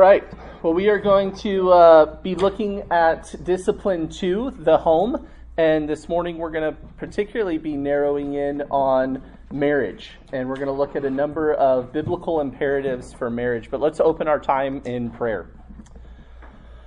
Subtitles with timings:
[0.00, 0.24] right.
[0.62, 5.28] Well, we are going to uh, be looking at discipline two, the home.
[5.58, 10.12] And this morning we're going to particularly be narrowing in on marriage.
[10.32, 13.70] And we're going to look at a number of biblical imperatives for marriage.
[13.70, 15.50] But let's open our time in prayer.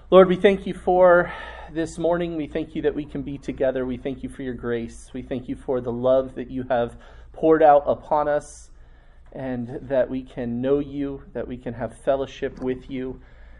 [0.09, 1.31] Lord, we thank you for
[1.71, 2.35] this morning.
[2.35, 3.85] We thank you that we can be together.
[3.85, 5.11] We thank you for your grace.
[5.13, 6.97] We thank you for the love that you have
[7.31, 8.71] poured out upon us
[9.33, 13.19] and that we can know you, that we can have fellowship with you.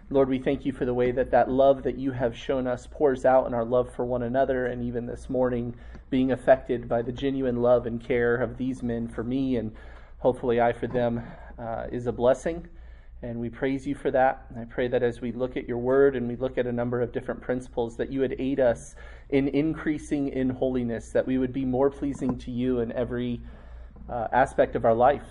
[0.10, 2.88] Lord, we thank you for the way that that love that you have shown us
[2.92, 5.76] pours out in our love for one another, and even this morning,
[6.12, 9.72] being affected by the genuine love and care of these men for me, and
[10.20, 11.24] hopefully I for them,
[11.58, 12.68] uh, is a blessing.
[13.24, 14.46] And we praise you for that.
[14.50, 16.72] And I pray that as we look at your word and we look at a
[16.72, 18.96] number of different principles, that you would aid us
[19.30, 23.42] in increasing in holiness, that we would be more pleasing to you in every
[24.10, 25.24] uh, aspect of our life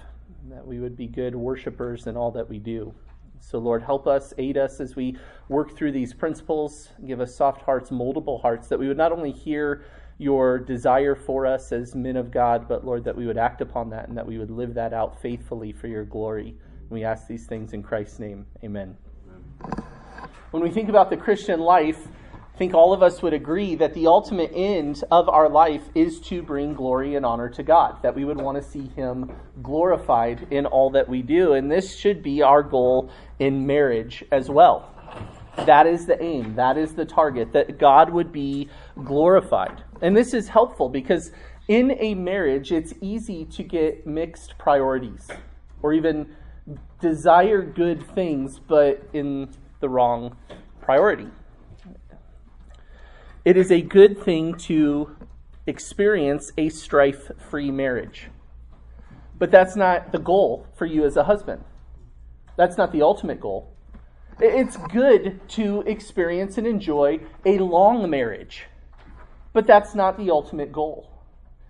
[0.48, 2.94] that we would be good worshipers in all that we do.
[3.40, 5.16] So, Lord, help us, aid us as we
[5.48, 6.90] work through these principles.
[7.06, 9.84] Give us soft hearts, moldable hearts, that we would not only hear
[10.18, 13.90] your desire for us as men of God, but, Lord, that we would act upon
[13.90, 16.56] that and that we would live that out faithfully for your glory.
[16.88, 18.46] We ask these things in Christ's name.
[18.62, 18.96] Amen.
[19.64, 19.84] Amen.
[20.52, 22.06] When we think about the Christian life,
[22.62, 26.44] think all of us would agree that the ultimate end of our life is to
[26.44, 30.64] bring glory and honor to God, that we would want to see Him glorified in
[30.66, 31.54] all that we do.
[31.54, 34.88] And this should be our goal in marriage as well.
[35.56, 38.68] That is the aim, that is the target, that God would be
[39.02, 39.82] glorified.
[40.00, 41.32] And this is helpful because
[41.66, 45.26] in a marriage, it's easy to get mixed priorities
[45.82, 46.36] or even
[47.00, 49.48] desire good things, but in
[49.80, 50.36] the wrong
[50.80, 51.26] priority.
[53.44, 55.16] It is a good thing to
[55.66, 58.28] experience a strife free marriage.
[59.36, 61.64] But that's not the goal for you as a husband.
[62.56, 63.74] That's not the ultimate goal.
[64.38, 68.66] It's good to experience and enjoy a long marriage,
[69.52, 71.10] but that's not the ultimate goal.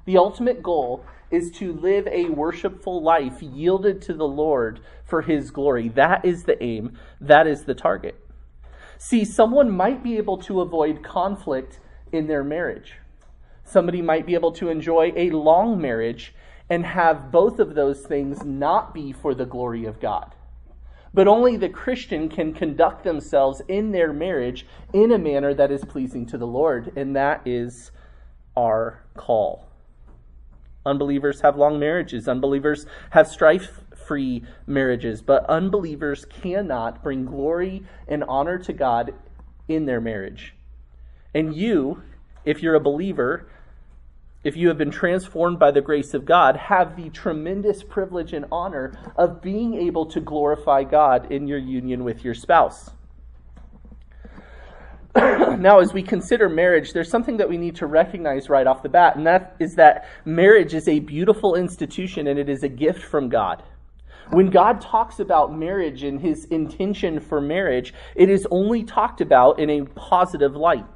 [0.04, 5.50] The ultimate goal is to live a worshipful life yielded to the Lord for His
[5.50, 5.88] glory.
[5.88, 8.21] That is the aim, that is the target.
[9.04, 11.80] See, someone might be able to avoid conflict
[12.12, 12.98] in their marriage.
[13.64, 16.32] Somebody might be able to enjoy a long marriage
[16.70, 20.36] and have both of those things not be for the glory of God.
[21.12, 25.84] But only the Christian can conduct themselves in their marriage in a manner that is
[25.84, 27.90] pleasing to the Lord, and that is
[28.56, 29.66] our call.
[30.86, 32.28] Unbelievers have long marriages.
[32.28, 33.81] Unbelievers have strife
[34.66, 39.14] marriages, but unbelievers cannot bring glory and honor to God
[39.68, 40.54] in their marriage.
[41.34, 42.02] And you,
[42.44, 43.48] if you're a believer,
[44.44, 48.46] if you have been transformed by the grace of God, have the tremendous privilege and
[48.50, 52.90] honor of being able to glorify God in your union with your spouse.
[55.16, 58.88] now, as we consider marriage, there's something that we need to recognize right off the
[58.88, 63.02] bat, and that is that marriage is a beautiful institution and it is a gift
[63.02, 63.62] from God.
[64.30, 69.58] When God talks about marriage and his intention for marriage, it is only talked about
[69.58, 70.86] in a positive light.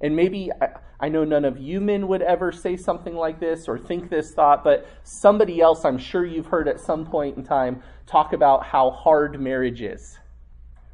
[0.00, 0.50] And maybe,
[0.98, 4.32] I know none of you men would ever say something like this or think this
[4.32, 8.64] thought, but somebody else I'm sure you've heard at some point in time talk about
[8.64, 10.18] how hard marriage is,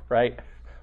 [0.09, 0.39] right?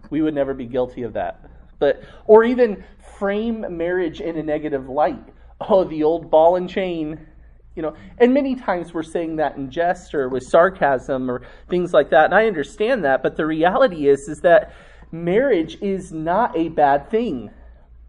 [0.10, 1.50] We would never be guilty of that.
[1.80, 2.84] But, or even
[3.18, 5.24] frame marriage in a negative light.
[5.60, 7.28] Oh, the old ball and chain
[7.76, 11.94] you know and many times we're saying that in jest or with sarcasm or things
[11.94, 14.74] like that and i understand that but the reality is is that
[15.14, 17.52] marriage is not a bad thing.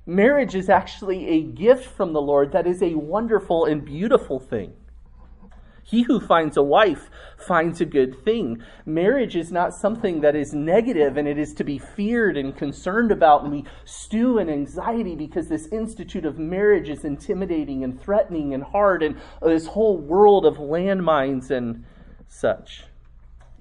[0.07, 4.73] Marriage is actually a gift from the lord that is a wonderful and beautiful thing
[5.85, 8.63] he who finds a wife finds a good thing.
[8.87, 13.13] Marriage is not something that is negative and it is to be feared and concerned
[13.13, 18.55] about, and we stew in anxiety because this institute of marriage is intimidating and threatening
[18.55, 21.85] and hard, and uh, this whole world of landmines and
[22.27, 22.85] such.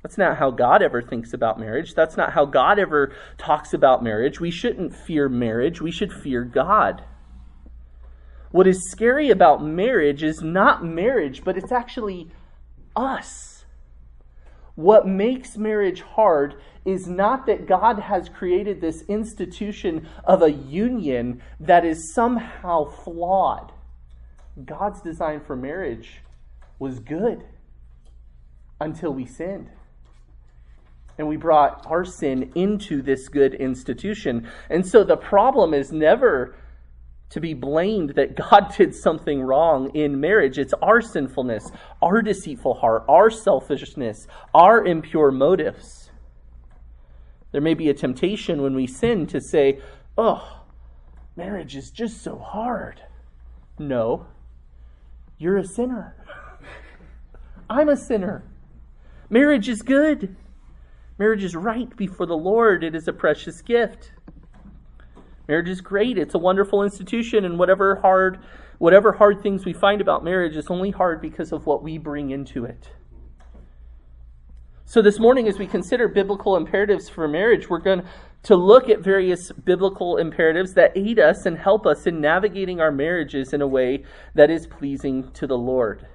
[0.01, 1.93] That's not how God ever thinks about marriage.
[1.93, 4.39] That's not how God ever talks about marriage.
[4.39, 7.03] We shouldn't fear marriage, we should fear God.
[8.53, 12.29] What is scary about marriage is not marriage, but it's actually
[12.95, 13.65] us.
[14.75, 21.41] What makes marriage hard is not that God has created this institution of a union
[21.59, 23.71] that is somehow flawed.
[24.63, 26.21] God's design for marriage
[26.77, 27.43] was good
[28.79, 29.71] until we sinned.
[31.17, 34.47] And we brought our sin into this good institution.
[34.69, 36.55] And so the problem is never
[37.33, 40.59] to be blamed that God did something wrong in marriage.
[40.59, 46.11] It's our sinfulness, our deceitful heart, our selfishness, our impure motives.
[47.51, 49.81] There may be a temptation when we sin to say,
[50.15, 50.61] oh,
[51.35, 53.01] marriage is just so hard.
[53.79, 54.27] No,
[55.39, 56.15] you're a sinner.
[57.69, 58.43] I'm a sinner.
[59.31, 60.35] Marriage is good.
[61.17, 62.83] Marriage is right before the Lord.
[62.83, 64.12] It is a precious gift.
[65.47, 66.17] Marriage is great.
[66.17, 68.39] It's a wonderful institution, and whatever hard,
[68.77, 72.29] whatever hard things we find about marriage, it's only hard because of what we bring
[72.29, 72.89] into it.
[74.85, 78.03] So this morning, as we consider biblical imperatives for marriage, we're going
[78.43, 82.91] to look at various biblical imperatives that aid us and help us in navigating our
[82.91, 84.03] marriages in a way
[84.35, 86.05] that is pleasing to the Lord.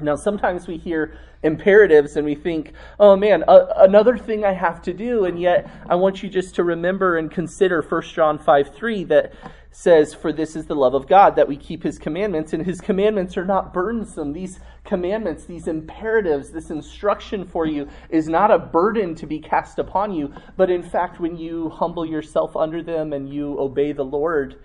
[0.00, 4.82] Now, sometimes we hear imperatives and we think, oh man, a- another thing I have
[4.82, 5.24] to do.
[5.24, 9.32] And yet, I want you just to remember and consider 1 John 5 3 that
[9.70, 12.52] says, For this is the love of God, that we keep his commandments.
[12.52, 14.34] And his commandments are not burdensome.
[14.34, 19.78] These commandments, these imperatives, this instruction for you is not a burden to be cast
[19.78, 20.30] upon you.
[20.58, 24.56] But in fact, when you humble yourself under them and you obey the Lord,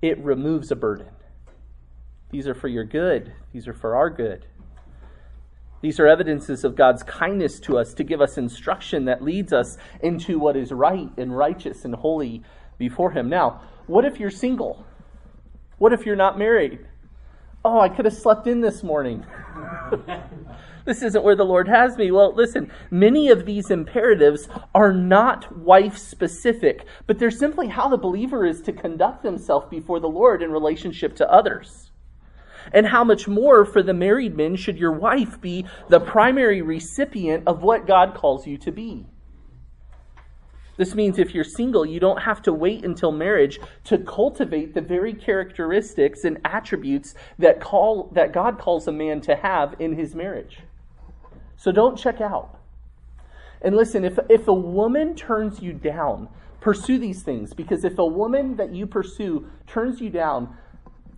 [0.00, 1.08] it removes a burden.
[2.30, 4.46] These are for your good, these are for our good.
[5.80, 9.78] These are evidences of God's kindness to us to give us instruction that leads us
[10.00, 12.42] into what is right and righteous and holy
[12.78, 13.28] before Him.
[13.28, 14.84] Now, what if you're single?
[15.78, 16.80] What if you're not married?
[17.64, 19.24] Oh, I could have slept in this morning.
[20.84, 22.10] this isn't where the Lord has me.
[22.10, 27.96] Well, listen, many of these imperatives are not wife specific, but they're simply how the
[27.96, 31.87] believer is to conduct himself before the Lord in relationship to others.
[32.72, 37.44] And how much more for the married men should your wife be the primary recipient
[37.46, 39.06] of what God calls you to be?
[40.78, 44.80] This means if you're single, you don't have to wait until marriage to cultivate the
[44.80, 50.14] very characteristics and attributes that call that God calls a man to have in his
[50.14, 50.60] marriage.
[51.56, 52.60] So don't check out.
[53.60, 56.28] And listen, if if a woman turns you down,
[56.60, 60.56] pursue these things because if a woman that you pursue turns you down,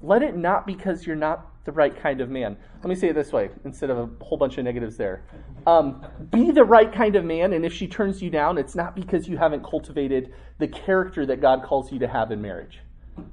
[0.01, 2.57] let it not because you're not the right kind of man.
[2.79, 5.25] Let me say it this way instead of a whole bunch of negatives there.
[5.67, 8.97] Um, be the right kind of man, and if she turns you down, it's not
[8.97, 12.81] because you haven't cultivated the character that God calls you to have in marriage.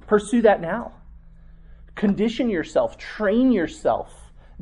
[0.08, 0.94] Pursue that now.
[1.96, 4.14] Condition yourself, train yourself,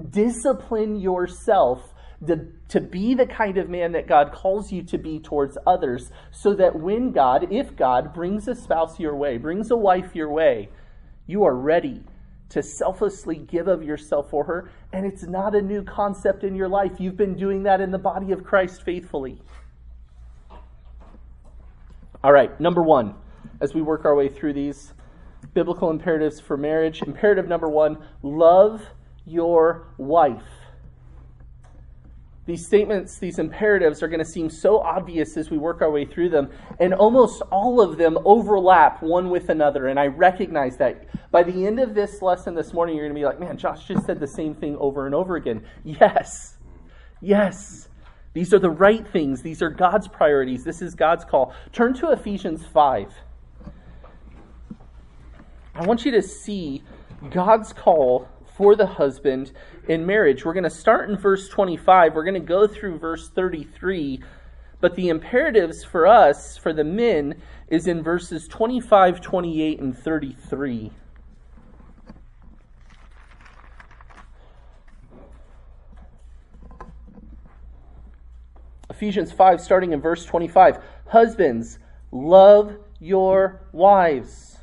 [0.10, 1.94] discipline yourself
[2.28, 6.12] to, to be the kind of man that God calls you to be towards others,
[6.31, 10.31] so that when God, if God brings a spouse your way, brings a wife your
[10.31, 10.69] way,
[11.27, 12.04] you are ready
[12.50, 14.69] to selflessly give of yourself for her.
[14.94, 16.94] And it's not a new concept in your life.
[17.00, 19.42] You've been doing that in the body of Christ faithfully.
[22.24, 23.16] All right, number one,
[23.62, 24.94] as we work our way through these
[25.54, 28.81] biblical imperatives for marriage, imperative number one love
[29.25, 30.44] your wife.
[32.45, 36.06] These statements, these imperatives are going to seem so obvious as we work our way
[36.06, 39.88] through them, and almost all of them overlap one with another.
[39.88, 41.07] And I recognize that.
[41.31, 43.88] By the end of this lesson this morning, you're going to be like, man, Josh
[43.88, 45.65] just said the same thing over and over again.
[45.83, 46.57] Yes.
[47.19, 47.89] Yes.
[48.33, 49.42] These are the right things.
[49.42, 50.63] These are God's priorities.
[50.63, 51.56] This is God's call.
[51.71, 53.12] Turn to Ephesians 5.
[55.74, 56.83] I want you to see
[57.31, 59.51] God's call for the husband
[59.88, 60.46] in marriage.
[60.46, 62.14] We're going to start in verse 25.
[62.14, 64.22] We're going to go through verse 33.
[64.82, 70.92] But the imperatives for us, for the men, is in verses 25, 28, and 33.
[78.90, 80.78] Ephesians 5, starting in verse 25.
[81.07, 81.80] Husbands,
[82.12, 84.55] love your wives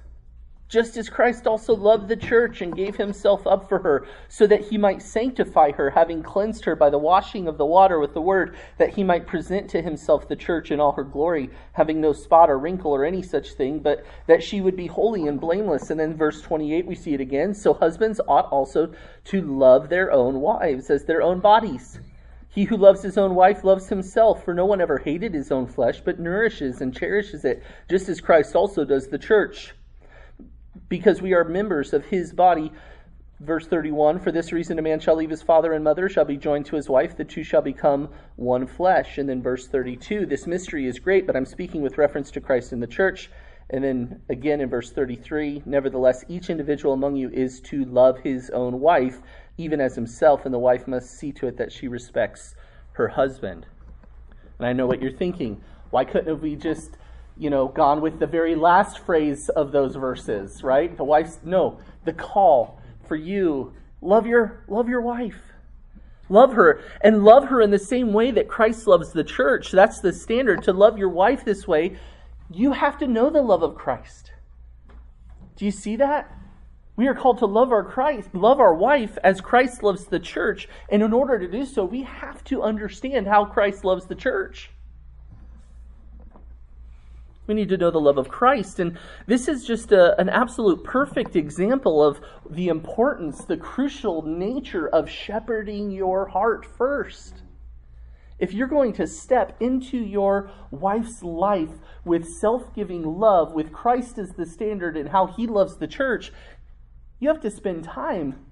[0.72, 4.62] just as Christ also loved the church and gave himself up for her, so that
[4.62, 8.22] he might sanctify her, having cleansed her by the washing of the water with the
[8.22, 12.14] word, that he might present to himself the church in all her glory, having no
[12.14, 15.90] spot or wrinkle or any such thing, but that she would be holy and blameless.
[15.90, 17.52] And then verse 28, we see it again.
[17.52, 22.00] So husbands ought also to love their own wives as their own bodies.
[22.48, 25.66] He who loves his own wife loves himself, for no one ever hated his own
[25.66, 29.74] flesh, but nourishes and cherishes it, just as Christ also does the church
[30.92, 32.70] because we are members of his body.
[33.40, 36.36] Verse 31 For this reason, a man shall leave his father and mother, shall be
[36.36, 39.16] joined to his wife, the two shall become one flesh.
[39.16, 42.72] And then verse 32 This mystery is great, but I'm speaking with reference to Christ
[42.72, 43.30] and the church.
[43.70, 48.50] And then again in verse 33 Nevertheless, each individual among you is to love his
[48.50, 49.22] own wife,
[49.56, 52.54] even as himself, and the wife must see to it that she respects
[52.92, 53.64] her husband.
[54.58, 55.62] And I know what you're thinking.
[55.88, 56.98] Why couldn't we just
[57.36, 60.96] you know, gone with the very last phrase of those verses, right?
[60.96, 65.40] The wife's no, the call for you, love your love your wife.
[66.28, 69.70] Love her and love her in the same way that Christ loves the church.
[69.70, 70.62] That's the standard.
[70.62, 71.98] To love your wife this way,
[72.50, 74.32] you have to know the love of Christ.
[75.56, 76.30] Do you see that?
[76.96, 80.68] We are called to love our Christ, love our wife as Christ loves the church,
[80.90, 84.70] and in order to do so, we have to understand how Christ loves the church.
[87.46, 88.78] We need to know the love of Christ.
[88.78, 94.88] And this is just a, an absolute perfect example of the importance, the crucial nature
[94.88, 97.42] of shepherding your heart first.
[98.38, 101.70] If you're going to step into your wife's life
[102.04, 106.32] with self giving love, with Christ as the standard and how he loves the church,
[107.20, 108.44] you have to spend time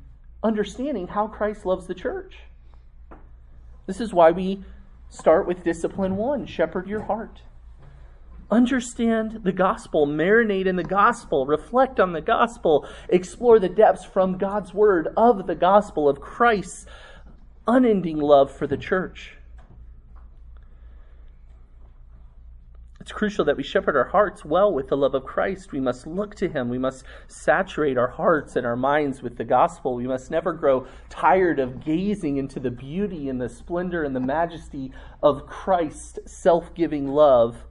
[0.43, 2.39] understanding how Christ loves the church.
[3.87, 4.65] This is why we
[5.09, 7.43] start with discipline one shepherd your heart.
[8.51, 14.39] Understand the gospel, marinate in the gospel, reflect on the gospel, explore the depths from
[14.39, 16.87] God's word of the gospel of Christ's
[17.69, 19.37] unending love for the church.
[23.01, 25.73] It's crucial that we shepherd our hearts well with the love of Christ.
[25.73, 26.69] We must look to Him.
[26.69, 29.95] We must saturate our hearts and our minds with the gospel.
[29.95, 34.21] We must never grow tired of gazing into the beauty and the splendor and the
[34.21, 34.93] majesty
[35.23, 37.65] of Christ's self giving love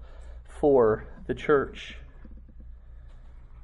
[0.59, 1.95] for the church.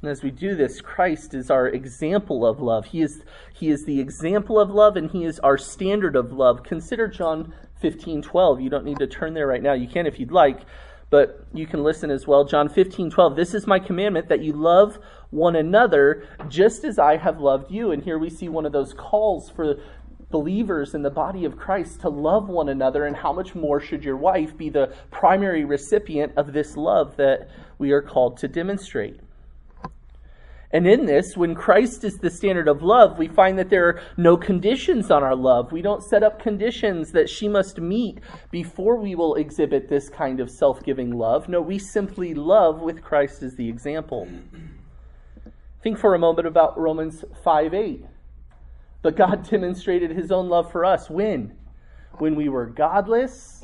[0.01, 2.85] And as we do this, Christ is our example of love.
[2.85, 3.23] He is,
[3.53, 6.63] he is the example of love and he is our standard of love.
[6.63, 8.61] Consider John 15 12.
[8.61, 9.73] You don't need to turn there right now.
[9.73, 10.61] You can if you'd like,
[11.09, 12.45] but you can listen as well.
[12.45, 13.35] John 15 12.
[13.35, 14.99] This is my commandment that you love
[15.31, 17.91] one another just as I have loved you.
[17.91, 19.79] And here we see one of those calls for
[20.29, 24.03] believers in the body of Christ to love one another, and how much more should
[24.03, 29.19] your wife be the primary recipient of this love that we are called to demonstrate?
[30.71, 34.01] And in this, when Christ is the standard of love, we find that there are
[34.17, 35.71] no conditions on our love.
[35.71, 38.19] We don't set up conditions that she must meet
[38.51, 41.47] before we will exhibit this kind of self giving love.
[41.47, 44.27] No, we simply love with Christ as the example.
[45.81, 48.05] Think for a moment about Romans 5 8.
[49.05, 51.53] But God demonstrated his own love for us when?
[52.17, 53.63] When we were godless,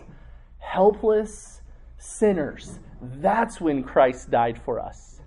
[0.60, 1.62] helpless,
[1.98, 2.78] sinners.
[3.02, 5.20] That's when Christ died for us.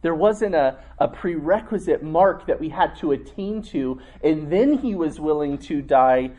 [0.00, 4.94] There wasn't a, a prerequisite mark that we had to attain to, and then he
[4.94, 6.30] was willing to die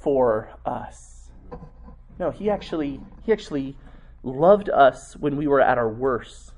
[0.00, 1.28] for us.
[2.18, 3.76] No, he actually he actually
[4.22, 6.54] loved us when we were at our worst.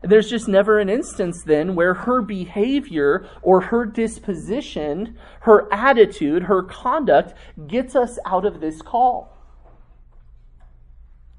[0.00, 6.62] There's just never an instance then where her behavior or her disposition, her attitude, her
[6.62, 7.34] conduct
[7.66, 9.36] gets us out of this call.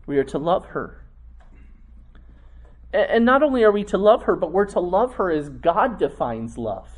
[0.06, 1.06] We are to love her.
[2.92, 6.00] And not only are we to love her, but we're to love her as God
[6.00, 6.90] defines love.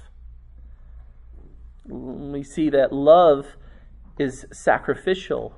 [1.85, 3.45] We see that love
[4.17, 5.53] is sacrificial.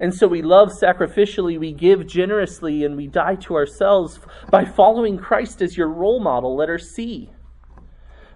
[0.00, 5.18] And so we love sacrificially, we give generously, and we die to ourselves by following
[5.18, 6.56] Christ as your role model.
[6.56, 7.30] Let her see.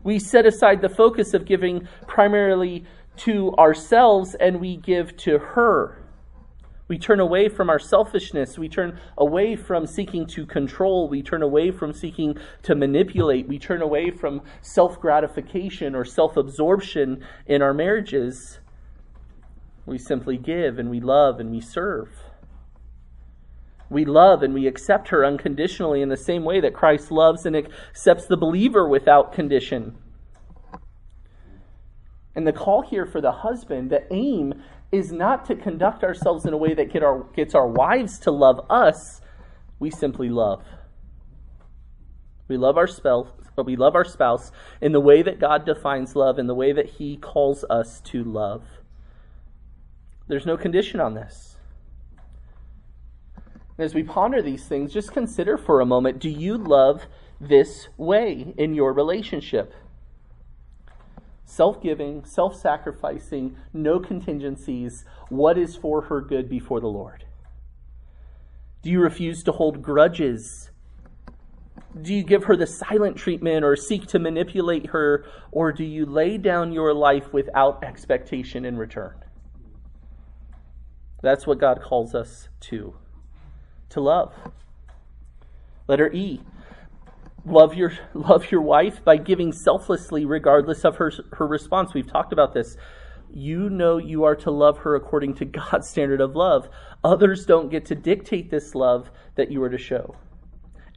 [0.02, 2.84] We set aside the focus of giving primarily
[3.18, 5.98] to ourselves and we give to her.
[6.88, 8.58] We turn away from our selfishness.
[8.58, 11.08] We turn away from seeking to control.
[11.08, 13.48] We turn away from seeking to manipulate.
[13.48, 18.58] We turn away from self gratification or self absorption in our marriages.
[19.86, 22.08] We simply give and we love and we serve.
[23.90, 27.54] We love and we accept her unconditionally in the same way that Christ loves and
[27.56, 29.96] accepts the believer without condition.
[32.34, 36.52] And the call here for the husband, the aim is not to conduct ourselves in
[36.52, 39.20] a way that get our, gets our wives to love us.
[39.78, 40.64] We simply love.
[42.48, 46.16] We love our spouse, but we love our spouse in the way that God defines
[46.16, 48.64] love, in the way that He calls us to love.
[50.32, 51.58] There's no condition on this.
[53.76, 57.02] As we ponder these things, just consider for a moment do you love
[57.38, 59.74] this way in your relationship?
[61.44, 65.04] Self giving, self sacrificing, no contingencies.
[65.28, 67.26] What is for her good before the Lord?
[68.80, 70.70] Do you refuse to hold grudges?
[72.00, 75.26] Do you give her the silent treatment or seek to manipulate her?
[75.50, 79.21] Or do you lay down your life without expectation in return?
[81.22, 82.94] That's what God calls us to
[83.90, 84.34] to love.
[85.86, 86.40] Letter E.
[87.44, 91.94] Love your love your wife by giving selflessly regardless of her her response.
[91.94, 92.76] We've talked about this.
[93.34, 96.68] You know you are to love her according to God's standard of love.
[97.02, 100.16] Others don't get to dictate this love that you are to show.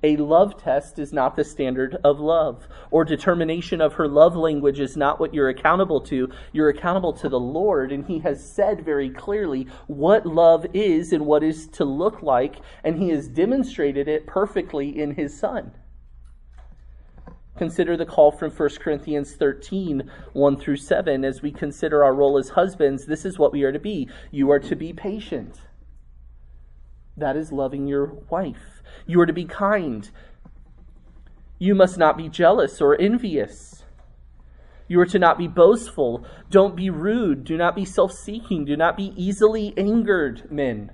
[0.04, 4.80] A love test is not the standard of love, or determination of her love language
[4.80, 6.30] is not what you're accountable to.
[6.52, 11.26] You're accountable to the Lord, and He has said very clearly what love is and
[11.26, 15.72] what is to look like, and He has demonstrated it perfectly in His Son.
[17.58, 21.24] Consider the call from 1 Corinthians 13, 1 through 7.
[21.24, 24.10] As we consider our role as husbands, this is what we are to be.
[24.30, 25.62] You are to be patient.
[27.18, 28.82] That is loving your wife.
[29.06, 30.10] You are to be kind.
[31.58, 33.84] You must not be jealous or envious.
[34.88, 36.26] You are to not be boastful.
[36.50, 37.44] Don't be rude.
[37.44, 38.66] Do not be self seeking.
[38.66, 40.92] Do not be easily angered, men.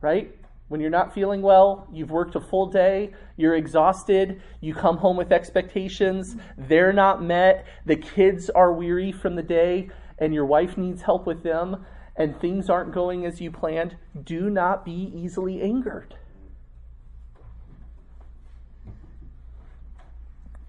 [0.00, 0.34] Right?
[0.70, 5.16] When you're not feeling well, you've worked a full day, you're exhausted, you come home
[5.16, 10.78] with expectations, they're not met, the kids are weary from the day, and your wife
[10.78, 11.84] needs help with them,
[12.16, 16.14] and things aren't going as you planned, do not be easily angered.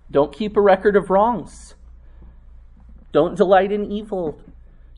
[0.09, 1.75] Don't keep a record of wrongs.
[3.11, 4.41] Don't delight in evil.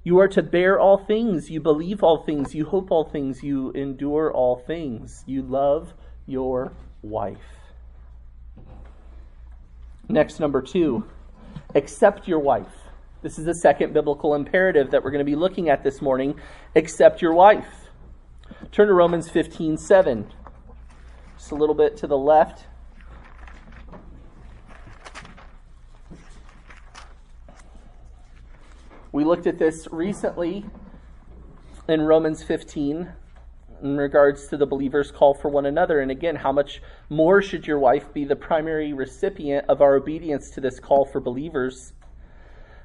[0.04, 1.50] You are to bear all things.
[1.50, 2.54] You believe all things.
[2.54, 3.44] You hope all things.
[3.44, 5.24] You endure all things.
[5.26, 5.94] You love
[6.26, 7.38] your wife.
[10.10, 11.06] Next, number two,
[11.76, 12.83] accept your wife.
[13.24, 16.36] This is the second biblical imperative that we're going to be looking at this morning.
[16.75, 17.88] Accept your wife.
[18.74, 20.27] Turn to Romans 15 7.
[21.38, 22.65] Just a little bit to the left.
[29.13, 30.65] We looked at this recently
[31.88, 33.10] in Romans 15
[33.84, 36.01] in regards to the believer's call for one another.
[36.01, 40.50] And again, how much more should your wife be the primary recipient of our obedience
[40.50, 41.94] to this call for believers?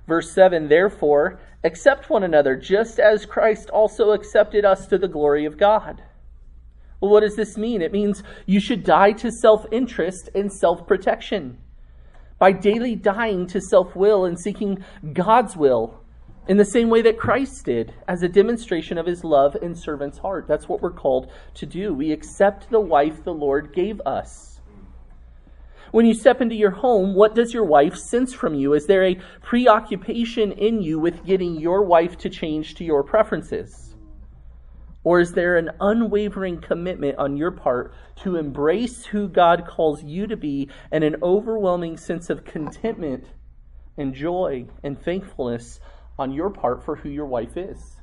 [0.09, 5.45] Verse 7 Therefore, accept one another, just as Christ also accepted us to the glory
[5.45, 6.03] of God.
[7.01, 7.83] Well, what does this mean?
[7.83, 11.59] It means you should die to self interest and self protection.
[12.39, 16.01] By daily dying to self will and seeking God's will,
[16.49, 20.19] in the same way that Christ did, as a demonstration of his love and servant's
[20.19, 20.47] heart.
[20.49, 21.93] That's what we're called to do.
[21.93, 24.48] We accept the wife the Lord gave us.
[25.91, 28.75] When you step into your home, what does your wife sense from you?
[28.75, 33.95] Is there a preoccupation in you with getting your wife to change to your preferences?
[35.03, 40.27] Or is there an unwavering commitment on your part to embrace who God calls you
[40.27, 43.25] to be and an overwhelming sense of contentment
[43.97, 45.81] and joy and thankfulness
[46.19, 47.98] on your part for who your wife is.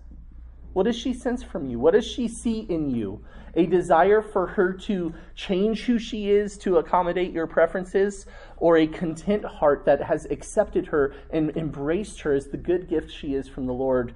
[0.76, 1.80] What does she sense from you?
[1.80, 3.24] What does she see in you?
[3.54, 8.26] A desire for her to change who she is to accommodate your preferences,
[8.58, 13.10] or a content heart that has accepted her and embraced her as the good gift
[13.10, 14.16] she is from the Lord?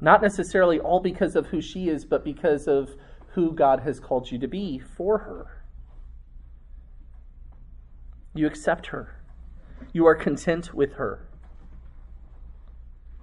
[0.00, 2.94] Not necessarily all because of who she is, but because of
[3.32, 5.62] who God has called you to be for her.
[8.32, 9.14] You accept her,
[9.92, 11.28] you are content with her.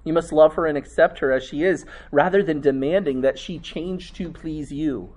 [0.08, 3.60] You must love her and accept her as she is, rather than demanding that she
[3.60, 5.14] change to please you.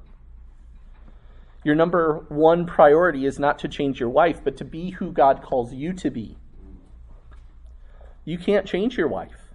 [1.63, 5.43] Your number one priority is not to change your wife, but to be who God
[5.43, 6.37] calls you to be.
[8.25, 9.55] You can't change your wife.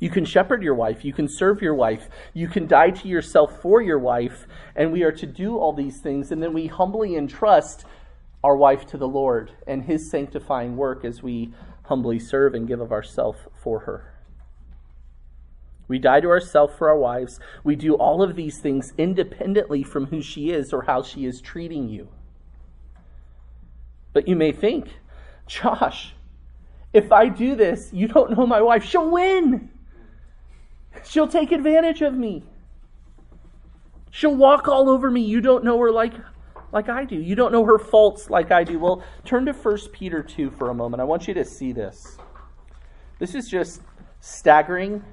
[0.00, 1.04] You can shepherd your wife.
[1.04, 2.08] You can serve your wife.
[2.34, 4.48] You can die to yourself for your wife.
[4.74, 6.32] And we are to do all these things.
[6.32, 7.84] And then we humbly entrust
[8.42, 12.80] our wife to the Lord and his sanctifying work as we humbly serve and give
[12.80, 14.14] of ourselves for her.
[15.88, 17.40] We die to ourselves for our wives.
[17.64, 21.40] We do all of these things independently from who she is or how she is
[21.40, 22.08] treating you.
[24.12, 24.88] But you may think,
[25.46, 26.14] Josh,
[26.92, 29.70] if I do this, you don't know my wife, she'll win.
[31.04, 32.44] She'll take advantage of me.
[34.10, 35.22] She'll walk all over me.
[35.22, 36.14] You don't know her like
[36.72, 37.16] like I do.
[37.16, 38.78] You don't know her faults like I do.
[38.78, 41.00] Well, turn to 1 Peter 2 for a moment.
[41.00, 42.16] I want you to see this.
[43.20, 43.82] This is just
[44.20, 45.04] staggering.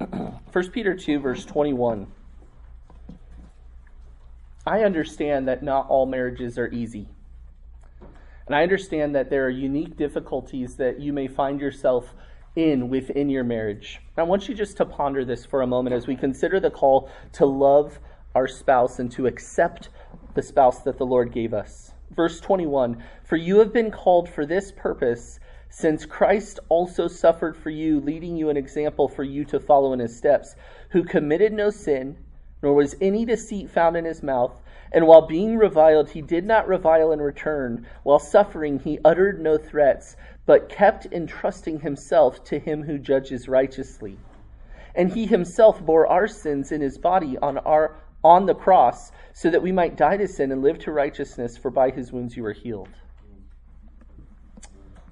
[0.50, 2.08] First Peter 2 verse 21.
[4.66, 7.06] I understand that not all marriages are easy.
[8.46, 12.12] And I understand that there are unique difficulties that you may find yourself
[12.56, 14.00] in within your marriage.
[14.16, 17.10] I want you just to ponder this for a moment as we consider the call
[17.32, 17.98] to love
[18.34, 19.88] our spouse and to accept
[20.34, 21.92] the spouse that the Lord gave us.
[22.10, 27.70] Verse 21 For you have been called for this purpose, since Christ also suffered for
[27.70, 30.56] you, leading you an example for you to follow in his steps,
[30.90, 32.16] who committed no sin,
[32.62, 34.52] nor was any deceit found in his mouth
[34.92, 37.86] And while being reviled, he did not revile in return.
[38.02, 40.16] While suffering, he uttered no threats,
[40.50, 44.18] but kept entrusting himself to him who judges righteously.
[44.96, 49.48] And he himself bore our sins in his body on our on the cross, so
[49.48, 52.42] that we might die to sin and live to righteousness, for by his wounds you
[52.42, 52.88] were healed.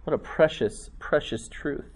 [0.03, 1.93] What a precious, precious truth.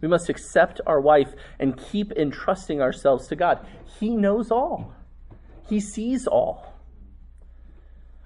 [0.00, 3.66] We must accept our wife and keep entrusting ourselves to God.
[3.98, 4.94] He knows all.
[5.68, 6.74] He sees all.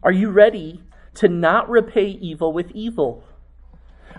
[0.02, 0.82] Are you ready
[1.14, 3.24] to not repay evil with evil?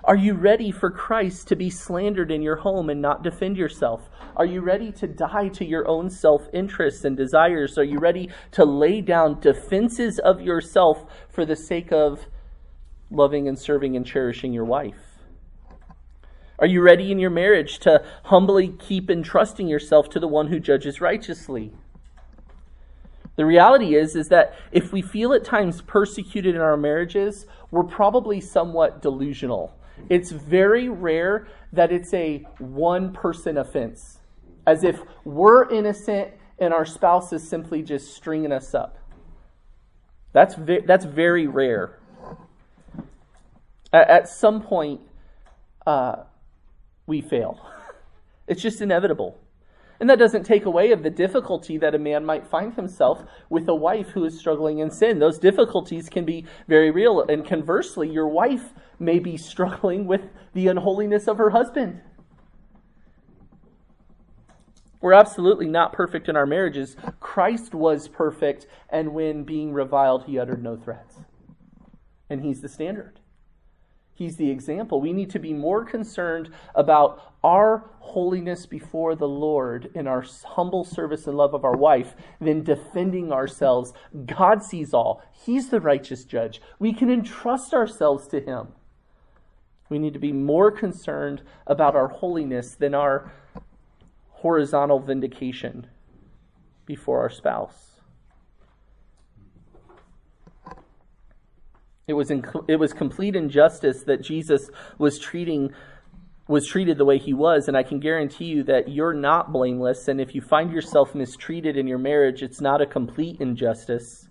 [0.04, 4.10] Are you ready for Christ to be slandered in your home and not defend yourself?
[4.36, 7.78] Are you ready to die to your own self interests and desires?
[7.78, 12.26] Are you ready to lay down defenses of yourself for the sake of
[13.12, 15.20] loving and serving and cherishing your wife?
[16.60, 20.60] Are you ready in your marriage to humbly keep entrusting yourself to the one who
[20.60, 21.74] judges righteously?
[23.36, 27.84] The reality is is that if we feel at times persecuted in our marriages, we're
[27.84, 29.76] probably somewhat delusional.
[30.10, 34.20] It's very rare that it's a one person offense,
[34.66, 38.98] as if we're innocent and our spouse is simply just stringing us up.
[40.34, 42.00] That's ve- that's very rare.
[43.92, 45.02] At, at some point,
[45.86, 46.24] uh,
[47.08, 47.60] we fail.
[48.46, 49.40] It's just inevitable.
[50.00, 53.68] And that doesn't take away of the difficulty that a man might find himself with
[53.70, 55.20] a wife who is struggling in sin.
[55.20, 57.22] Those difficulties can be very real.
[57.22, 62.02] And conversely, your wife may be struggling with the unholiness of her husband.
[65.00, 66.96] We're absolutely not perfect in our marriages.
[67.20, 71.18] Christ was perfect, and when being reviled, he uttered no threats.
[72.30, 73.20] And he's the standard.
[74.15, 75.02] He's the example.
[75.02, 80.84] We need to be more concerned about our holiness before the Lord in our humble
[80.84, 83.91] service and love of our wife than defending ourselves.
[84.26, 86.62] God sees all, He's the righteous judge.
[86.78, 88.69] We can entrust ourselves to Him.
[89.89, 93.32] We need to be more concerned about our holiness than our
[94.30, 95.88] horizontal vindication
[96.86, 97.93] before our spouse.
[102.08, 105.74] It was, in, it was complete injustice that Jesus was treating
[106.46, 110.10] was treated the way he was and I can guarantee you that you're not blameless
[110.10, 114.28] and if you find yourself mistreated in your marriage it's not a complete injustice.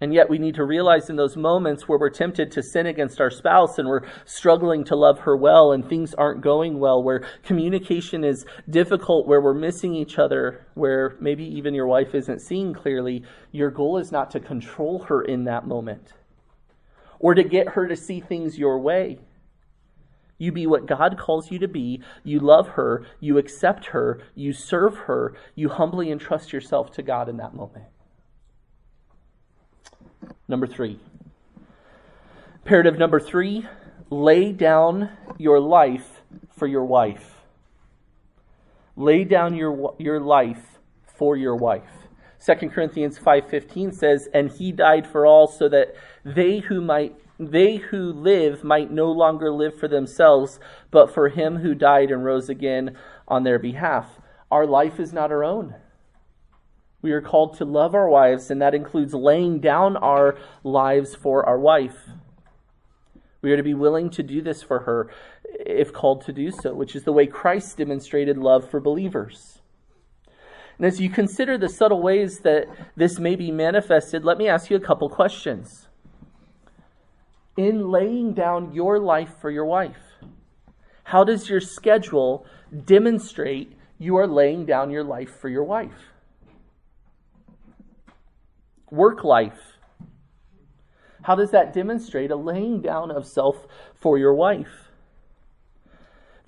[0.00, 3.20] And yet, we need to realize in those moments where we're tempted to sin against
[3.20, 7.26] our spouse and we're struggling to love her well and things aren't going well, where
[7.42, 12.72] communication is difficult, where we're missing each other, where maybe even your wife isn't seeing
[12.72, 16.12] clearly, your goal is not to control her in that moment
[17.18, 19.18] or to get her to see things your way.
[20.38, 22.00] You be what God calls you to be.
[22.22, 23.04] You love her.
[23.18, 24.20] You accept her.
[24.36, 25.34] You serve her.
[25.56, 27.86] You humbly entrust yourself to God in that moment.
[30.46, 30.98] Number three.
[32.64, 33.66] Imperative number three
[34.10, 36.22] lay down your life
[36.56, 37.42] for your wife.
[38.96, 40.78] Lay down your, your life
[41.16, 42.08] for your wife.
[42.44, 47.76] 2 Corinthians 5:15 says, "And he died for all so that they who might they
[47.76, 50.58] who live might no longer live for themselves,
[50.90, 52.96] but for him who died and rose again
[53.28, 55.74] on their behalf." Our life is not our own.
[57.08, 61.42] We are called to love our wives, and that includes laying down our lives for
[61.46, 61.96] our wife.
[63.40, 65.10] We are to be willing to do this for her
[65.58, 69.62] if called to do so, which is the way Christ demonstrated love for believers.
[70.76, 74.68] And as you consider the subtle ways that this may be manifested, let me ask
[74.68, 75.88] you a couple questions.
[77.56, 80.20] In laying down your life for your wife,
[81.04, 82.44] how does your schedule
[82.84, 86.17] demonstrate you are laying down your life for your wife?
[88.90, 89.78] Work life.
[91.22, 94.88] How does that demonstrate a laying down of self for your wife?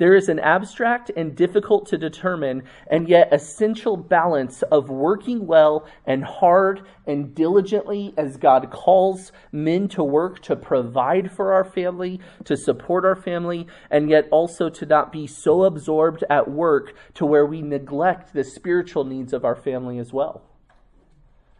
[0.01, 5.87] There is an abstract and difficult to determine and yet essential balance of working well
[6.07, 12.19] and hard and diligently as God calls men to work to provide for our family,
[12.47, 17.27] to support our family, and yet also to not be so absorbed at work to
[17.27, 20.50] where we neglect the spiritual needs of our family as well.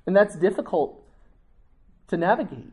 [0.07, 1.03] And that's difficult
[2.09, 2.73] to navigate.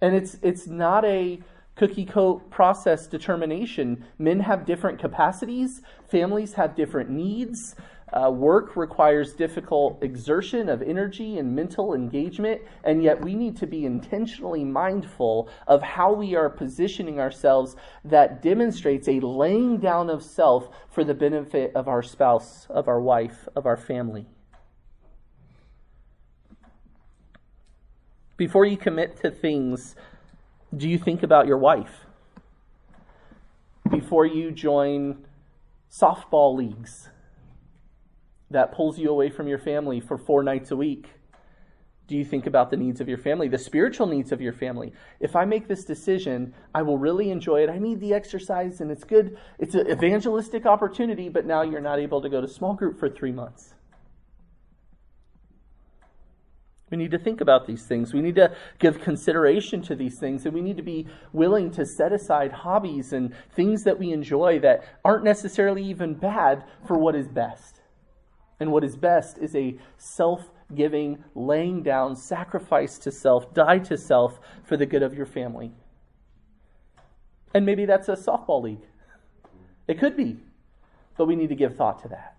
[0.00, 1.40] And it's, it's not a
[1.76, 4.04] cookie coat process determination.
[4.18, 7.74] Men have different capacities, families have different needs.
[8.12, 13.68] Uh, work requires difficult exertion of energy and mental engagement, and yet we need to
[13.68, 20.24] be intentionally mindful of how we are positioning ourselves that demonstrates a laying down of
[20.24, 24.26] self for the benefit of our spouse, of our wife, of our family.
[28.40, 29.94] Before you commit to things,
[30.74, 32.06] do you think about your wife?
[33.90, 35.26] Before you join
[35.92, 37.10] softball leagues
[38.50, 41.10] that pulls you away from your family for four nights a week,
[42.06, 44.94] do you think about the needs of your family, the spiritual needs of your family?
[45.20, 47.68] If I make this decision, I will really enjoy it.
[47.68, 49.36] I need the exercise and it's good.
[49.58, 53.10] It's an evangelistic opportunity, but now you're not able to go to small group for
[53.10, 53.74] three months.
[56.90, 58.12] We need to think about these things.
[58.12, 61.86] We need to give consideration to these things, and we need to be willing to
[61.86, 67.14] set aside hobbies and things that we enjoy that aren't necessarily even bad for what
[67.14, 67.80] is best.
[68.58, 73.96] And what is best is a self giving, laying down, sacrifice to self, die to
[73.96, 75.72] self for the good of your family.
[77.54, 78.82] And maybe that's a softball league.
[79.86, 80.38] It could be,
[81.16, 82.36] but we need to give thought to that.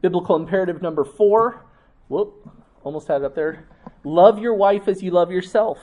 [0.00, 1.64] Biblical imperative number four
[2.08, 2.48] Whoop,
[2.84, 3.68] almost had it up there.
[4.02, 5.78] Love your wife as you love yourself.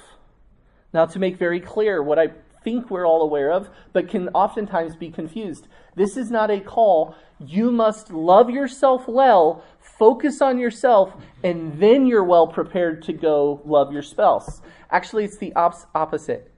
[0.93, 2.29] Now, to make very clear what I
[2.63, 5.67] think we're all aware of, but can oftentimes be confused.
[5.95, 7.15] This is not a call.
[7.39, 13.61] You must love yourself well, focus on yourself, and then you're well prepared to go
[13.65, 14.61] love your spouse.
[14.89, 16.51] Actually, it's the op- opposite.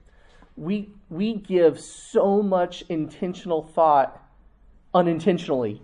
[0.56, 4.24] We, we give so much intentional thought
[4.94, 5.82] unintentionally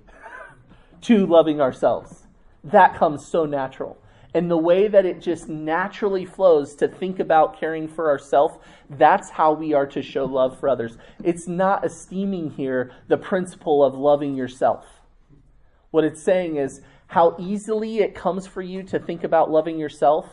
[1.03, 2.24] to loving ourselves
[2.65, 3.99] that comes so natural.
[4.35, 8.57] And the way that it just naturally flows to think about caring for ourselves,
[8.91, 10.99] that's how we are to show love for others.
[11.23, 14.87] It's not esteeming here the principle of loving yourself.
[15.93, 20.27] What it's saying is how easily it comes for you to think about loving yourself.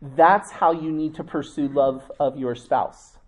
[0.00, 3.18] That's how you need to pursue love of your spouse.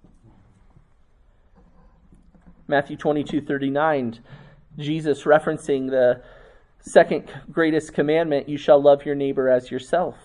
[2.66, 4.20] Matthew 22 39,
[4.78, 6.22] Jesus referencing the
[6.80, 10.16] Second greatest commandment you shall love your neighbor as yourself.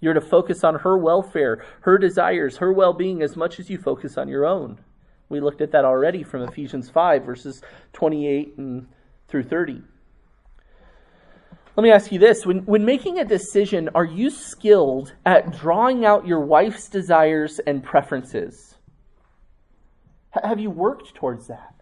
[0.00, 3.78] You're to focus on her welfare, her desires, her well being as much as you
[3.78, 4.78] focus on your own.
[5.28, 8.88] We looked at that already from Ephesians 5, verses 28 and
[9.28, 9.82] through 30.
[11.76, 16.04] Let me ask you this when, when making a decision, are you skilled at drawing
[16.04, 18.74] out your wife's desires and preferences?
[20.36, 21.79] H- have you worked towards that?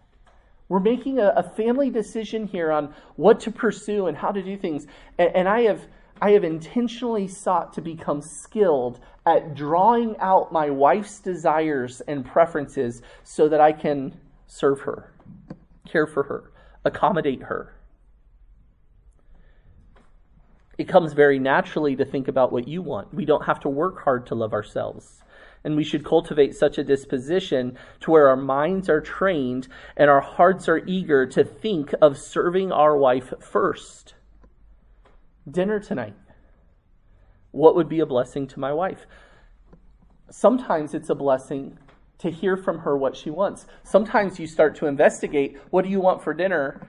[0.69, 4.55] We're making a, a, family decision here on what to pursue and how to do
[4.55, 4.85] things.
[5.17, 5.87] And, and I have
[6.21, 13.01] I have intentionally sought to become skilled at drawing out my wife's desires and preferences
[13.23, 15.13] so that I can serve her,
[15.87, 16.51] care for her,
[16.83, 17.73] accommodate her.
[20.77, 23.13] It comes very naturally to think about what you want.
[23.13, 25.23] We don't have to work hard to love ourselves
[25.63, 29.67] and we should cultivate such a disposition to where our minds are trained
[29.97, 34.13] and our hearts are eager to think of serving our wife first.
[35.49, 36.15] Dinner tonight.
[37.51, 39.05] What would be a blessing to my wife?
[40.29, 41.77] Sometimes it's a blessing
[42.19, 43.65] to hear from her what she wants.
[43.83, 46.87] Sometimes you start to investigate what do you want for dinner?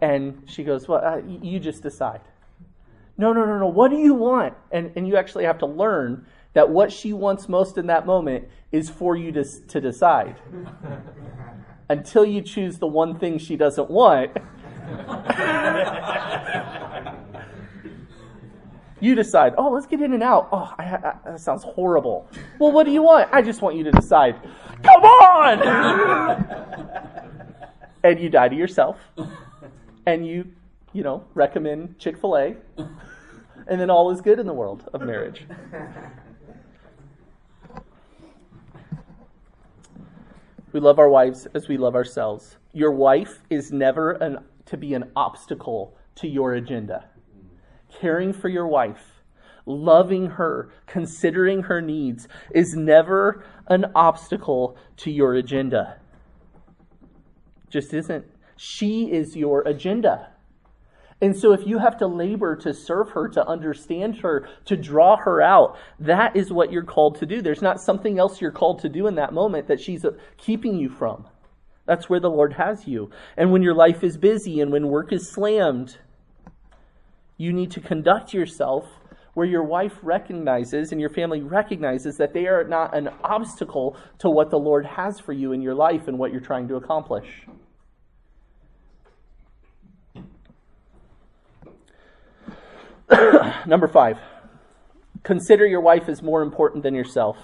[0.00, 2.20] And she goes, Well, uh, you just decide.
[3.18, 3.66] No, no, no, no.
[3.66, 4.54] What do you want?
[4.70, 8.48] And, and you actually have to learn that what she wants most in that moment
[8.70, 10.36] is for you to, to decide.
[11.88, 14.30] Until you choose the one thing she doesn't want.
[19.00, 20.48] you decide, oh, let's get In-N-Out.
[20.52, 22.28] Oh, I, I, that sounds horrible.
[22.58, 23.28] Well, what do you want?
[23.32, 24.36] I just want you to decide.
[24.82, 25.62] Come on!
[28.04, 28.98] and you die to yourself.
[30.06, 30.46] And you,
[30.92, 32.56] you know, recommend Chick fil A.
[33.66, 35.46] And then all is good in the world of marriage.
[40.72, 42.56] We love our wives as we love ourselves.
[42.72, 47.10] Your wife is never an, to be an obstacle to your agenda.
[48.00, 49.22] Caring for your wife,
[49.66, 55.98] loving her, considering her needs is never an obstacle to your agenda.
[57.68, 58.24] Just isn't.
[58.56, 60.28] She is your agenda.
[61.22, 65.16] And so, if you have to labor to serve her, to understand her, to draw
[65.16, 67.40] her out, that is what you're called to do.
[67.40, 70.76] There's not something else you're called to do in that moment that she's uh, keeping
[70.76, 71.26] you from.
[71.86, 73.10] That's where the Lord has you.
[73.36, 75.96] And when your life is busy and when work is slammed,
[77.36, 78.86] you need to conduct yourself
[79.34, 84.28] where your wife recognizes and your family recognizes that they are not an obstacle to
[84.28, 87.46] what the Lord has for you in your life and what you're trying to accomplish.
[93.66, 94.18] Number five,
[95.22, 97.36] consider your wife as more important than yourself.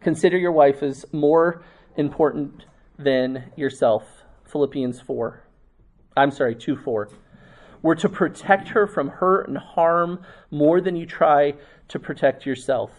[0.00, 1.62] Consider your wife as more
[1.96, 2.64] important
[2.98, 4.04] than yourself.
[4.44, 5.42] Philippians 4.
[6.16, 7.08] I'm sorry, 2 4.
[7.82, 11.54] We're to protect her from hurt and harm more than you try
[11.88, 12.90] to protect yourself.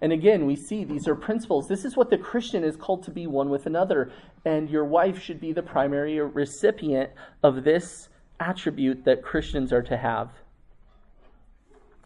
[0.00, 1.68] And again, we see these are principles.
[1.68, 4.10] This is what the Christian is called to be one with another.
[4.44, 7.10] And your wife should be the primary recipient
[7.42, 8.08] of this
[8.40, 10.30] attribute that Christians are to have.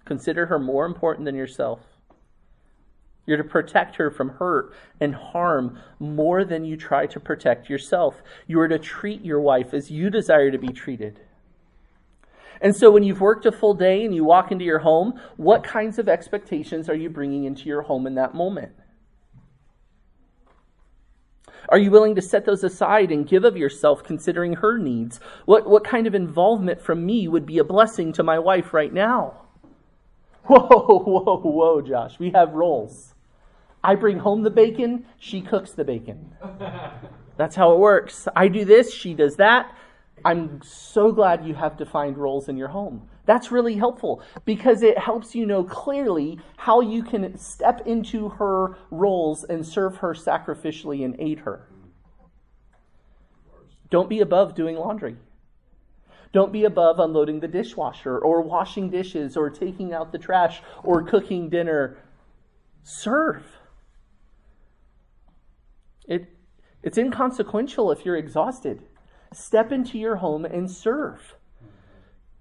[0.09, 1.81] Consider her more important than yourself.
[3.27, 8.23] You're to protect her from hurt and harm more than you try to protect yourself.
[8.47, 11.21] You are to treat your wife as you desire to be treated.
[12.63, 15.63] And so when you've worked a full day and you walk into your home, what
[15.63, 18.73] kinds of expectations are you bringing into your home in that moment?
[21.69, 25.21] Are you willing to set those aside and give of yourself considering her needs?
[25.45, 28.91] What, what kind of involvement from me would be a blessing to my wife right
[28.91, 29.48] now?
[30.51, 32.19] Whoa, whoa, whoa, Josh.
[32.19, 33.13] We have roles.
[33.85, 36.35] I bring home the bacon, she cooks the bacon.
[37.37, 38.27] That's how it works.
[38.35, 39.77] I do this, she does that.
[40.25, 43.11] I'm so glad you have defined roles in your home.
[43.27, 48.79] That's really helpful because it helps you know clearly how you can step into her
[48.91, 51.69] roles and serve her sacrificially and aid her.
[53.91, 55.17] Don't be above doing laundry.
[56.33, 61.03] Don't be above unloading the dishwasher or washing dishes or taking out the trash or
[61.03, 61.97] cooking dinner.
[62.83, 63.45] Serve.
[66.07, 66.29] It,
[66.83, 68.83] it's inconsequential if you're exhausted.
[69.33, 71.35] Step into your home and serve.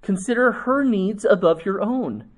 [0.01, 2.29] Consider her needs above your own.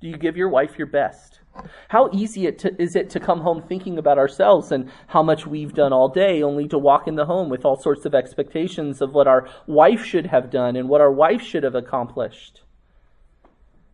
[0.00, 1.40] Do you give your wife your best?
[1.88, 5.46] How easy it to, is it to come home thinking about ourselves and how much
[5.46, 9.00] we've done all day, only to walk in the home with all sorts of expectations
[9.00, 12.62] of what our wife should have done and what our wife should have accomplished?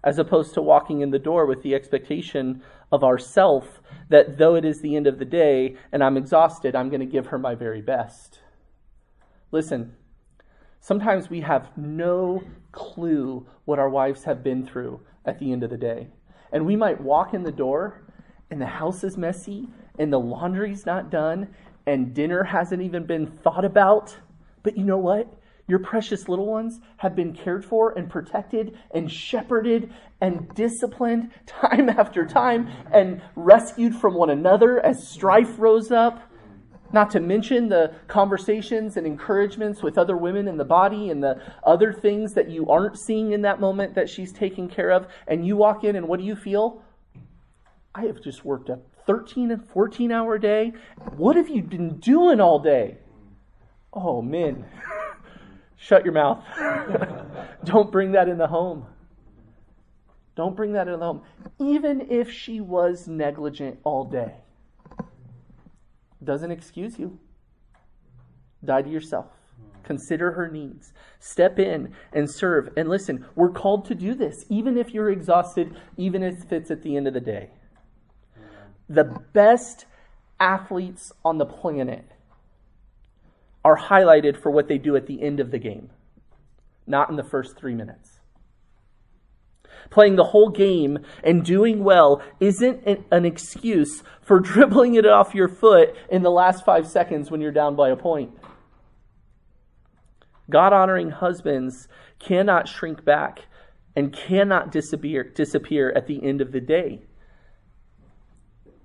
[0.02, 4.64] As opposed to walking in the door with the expectation of ourself that though it
[4.64, 7.54] is the end of the day and I'm exhausted, I'm going to give her my
[7.54, 8.40] very best.
[9.52, 9.94] Listen,
[10.80, 12.42] sometimes we have no
[12.72, 16.08] clue what our wives have been through at the end of the day.
[16.52, 18.02] And we might walk in the door
[18.50, 21.48] and the house is messy and the laundry's not done
[21.86, 24.16] and dinner hasn't even been thought about.
[24.62, 25.32] But you know what?
[25.66, 31.88] Your precious little ones have been cared for and protected and shepherded and disciplined time
[31.88, 36.29] after time and rescued from one another as strife rose up.
[36.92, 41.40] Not to mention the conversations and encouragements with other women in the body and the
[41.64, 45.06] other things that you aren't seeing in that moment that she's taking care of.
[45.28, 46.82] And you walk in, and what do you feel?
[47.94, 50.72] I have just worked a 13 and 14 hour day.
[51.16, 52.98] What have you been doing all day?
[53.92, 54.64] Oh, men,
[55.76, 56.44] shut your mouth.
[57.64, 58.86] Don't bring that in the home.
[60.36, 61.22] Don't bring that in the home.
[61.58, 64.34] Even if she was negligent all day
[66.22, 67.18] doesn't excuse you.
[68.64, 69.26] Die to yourself.
[69.82, 70.92] Consider her needs.
[71.18, 72.70] Step in and serve.
[72.76, 76.82] And listen, we're called to do this, even if you're exhausted, even if it's at
[76.82, 77.50] the end of the day.
[78.88, 79.86] The best
[80.38, 82.04] athletes on the planet
[83.64, 85.90] are highlighted for what they do at the end of the game,
[86.86, 88.19] not in the first three minutes
[89.88, 95.48] playing the whole game and doing well isn't an, excuse for dribbling it off your
[95.48, 98.32] foot in the last five seconds when you're down by a point.
[100.50, 101.88] God honoring husbands
[102.18, 103.46] cannot shrink back
[103.96, 107.02] and cannot disappear, disappear at the end of the day.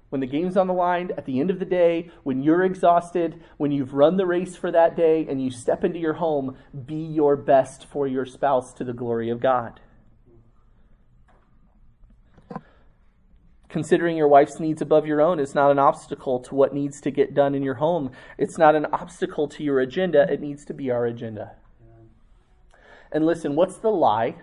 [0.10, 3.44] When the game's on the line, at the end of the day, when you're exhausted,
[3.58, 6.56] when you've run the race for that day, and you step into your home,
[6.86, 9.82] be your best for your spouse to the glory of God.
[13.76, 17.12] Considering your wife's needs above your own is not an obstacle to what needs to
[17.12, 18.10] get done in your home.
[18.38, 20.32] It's not an obstacle to your agenda.
[20.32, 21.58] It needs to be our agenda.
[23.12, 24.36] And listen, what's the lie?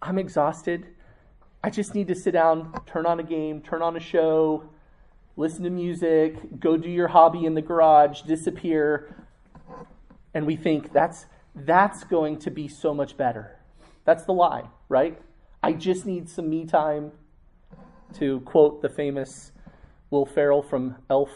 [0.00, 0.86] I'm exhausted.
[1.64, 4.70] I just need to sit down, turn on a game, turn on a show,
[5.36, 9.16] listen to music, go do your hobby in the garage, disappear.
[10.32, 13.58] And we think that's that's going to be so much better.
[14.04, 15.20] That's the lie, right?
[15.60, 17.10] I just need some me time
[18.14, 19.52] to quote the famous
[20.10, 21.30] Will Ferrell from Elf?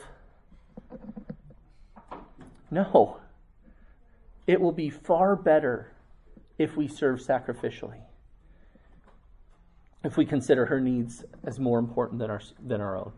[2.70, 3.18] No.
[4.46, 5.92] It will be far better
[6.58, 8.00] if we serve sacrificially.
[10.04, 13.12] If we consider her needs as more important than our, than our own.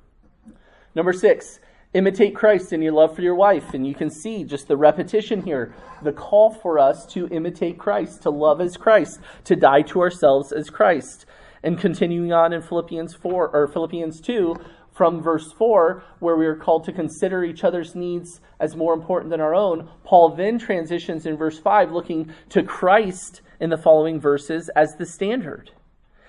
[0.95, 1.61] Number six,
[1.93, 3.75] imitate Christ in your love for your wife.
[3.75, 8.23] And you can see just the repetition here the call for us to imitate Christ,
[8.23, 11.27] to love as Christ, to die to ourselves as Christ.
[11.63, 14.55] And continuing on in Philippians 4 or Philippians 2,
[14.93, 19.31] From verse 4, where we are called to consider each other's needs as more important
[19.31, 24.21] than our own, Paul then transitions in verse 5, looking to Christ in the following
[24.21, 25.71] verses as the standard.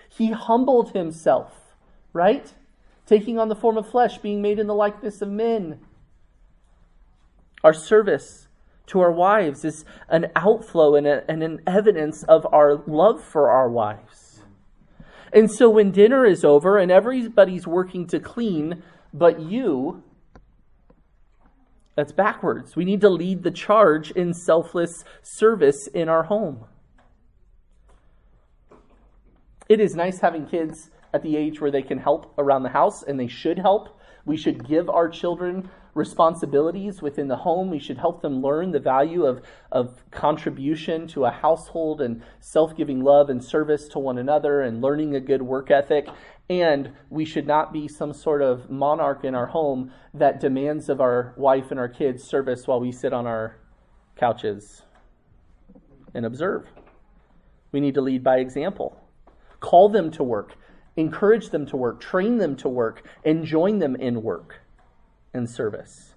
[0.10, 1.76] He humbled himself,
[2.14, 2.54] right?
[3.06, 5.80] Taking on the form of flesh, being made in the likeness of men.
[7.64, 8.48] Our service
[8.88, 13.52] to our wives is an outflow and, a, and an evidence of our love for
[13.52, 14.19] our wives.
[15.32, 20.04] And so when dinner is over and everybody's working to clean, but you,
[21.96, 22.76] that's backwards.
[22.76, 26.66] We need to lead the charge in selfless service in our home.
[29.68, 33.04] It is nice having kids at the age where they can help around the house,
[33.04, 33.99] and they should help.
[34.30, 37.72] We should give our children responsibilities within the home.
[37.72, 42.78] We should help them learn the value of, of contribution to a household and self
[42.78, 46.08] giving love and service to one another and learning a good work ethic.
[46.48, 51.02] And we should not be some sort of monarch in our home that demands of
[51.02, 53.56] our wife and our kids service while we sit on our
[54.16, 54.84] couches
[56.14, 56.68] and observe.
[57.72, 58.96] We need to lead by example.
[59.60, 60.54] Call them to work,
[61.00, 64.62] encourage them to work, train them to work, and join them in work
[65.34, 66.14] and service.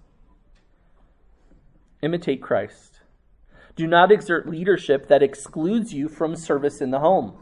[2.03, 3.01] Imitate Christ.
[3.77, 7.35] Do not exert leadership that excludes you from service in the home.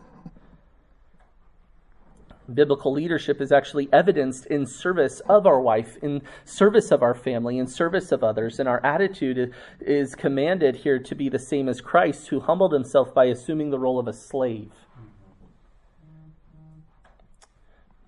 [2.53, 7.59] Biblical leadership is actually evidenced in service of our wife, in service of our family,
[7.59, 8.59] in service of others.
[8.59, 13.15] And our attitude is commanded here to be the same as Christ, who humbled himself
[13.15, 14.73] by assuming the role of a slave.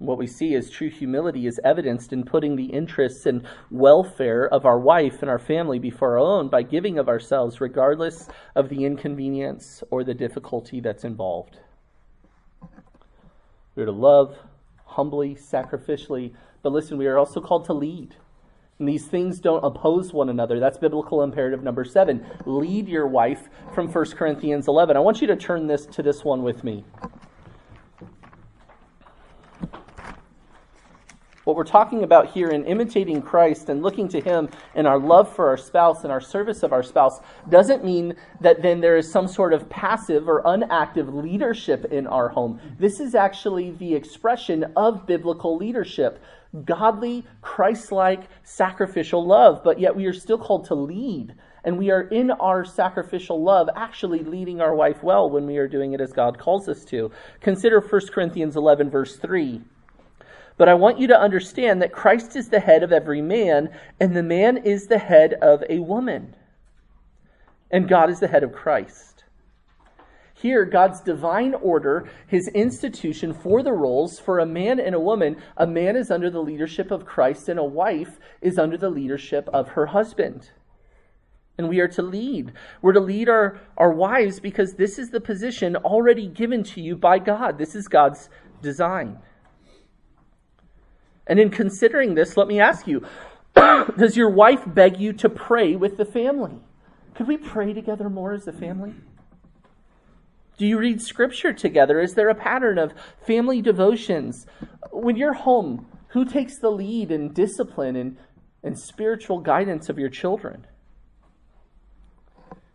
[0.03, 4.67] What we see as true humility is evidenced in putting the interests and welfare of
[4.67, 8.85] our wife and our family before our own by giving of ourselves, regardless of the
[8.85, 11.61] inconvenience or the difficulty that's involved.
[13.77, 14.37] We are to love
[14.85, 16.35] humbly, sacrificially,
[16.65, 18.17] but listen, we are also called to lead.
[18.81, 20.59] And these things don't oppose one another.
[20.59, 22.27] That's biblical imperative number seven.
[22.45, 24.97] Lead your wife from 1 Corinthians 11.
[24.97, 26.85] I want you to turn this to this one with me.
[31.45, 35.35] What we're talking about here in imitating Christ and looking to Him in our love
[35.35, 39.11] for our spouse and our service of our spouse doesn't mean that then there is
[39.11, 42.61] some sort of passive or unactive leadership in our home.
[42.79, 46.23] This is actually the expression of biblical leadership
[46.65, 51.35] godly, Christ like, sacrificial love, but yet we are still called to lead.
[51.65, 55.67] And we are in our sacrificial love actually leading our wife well when we are
[55.67, 57.11] doing it as God calls us to.
[57.41, 59.63] Consider 1 Corinthians 11, verse 3.
[60.63, 64.15] But I want you to understand that Christ is the head of every man, and
[64.17, 66.37] the man is the head of a woman.
[67.73, 69.25] And God is the head of Christ.
[70.35, 75.43] Here, God's divine order, his institution for the roles for a man and a woman,
[75.57, 79.49] a man is under the leadership of Christ, and a wife is under the leadership
[79.53, 80.53] of her husband.
[81.59, 82.53] And we are to lead.
[82.83, 86.95] We're to lead our, our wives because this is the position already given to you
[86.95, 87.59] by God.
[87.59, 88.31] This is God's
[88.63, 89.19] design.
[91.27, 93.05] And in considering this, let me ask you
[93.55, 96.59] Does your wife beg you to pray with the family?
[97.15, 98.95] Could we pray together more as a family?
[100.59, 102.01] Do you read scripture together?
[102.01, 102.95] Is there a pattern of
[103.27, 104.47] family devotions?
[104.91, 108.17] When you're home, who takes the lead in discipline and,
[108.63, 110.67] and spiritual guidance of your children?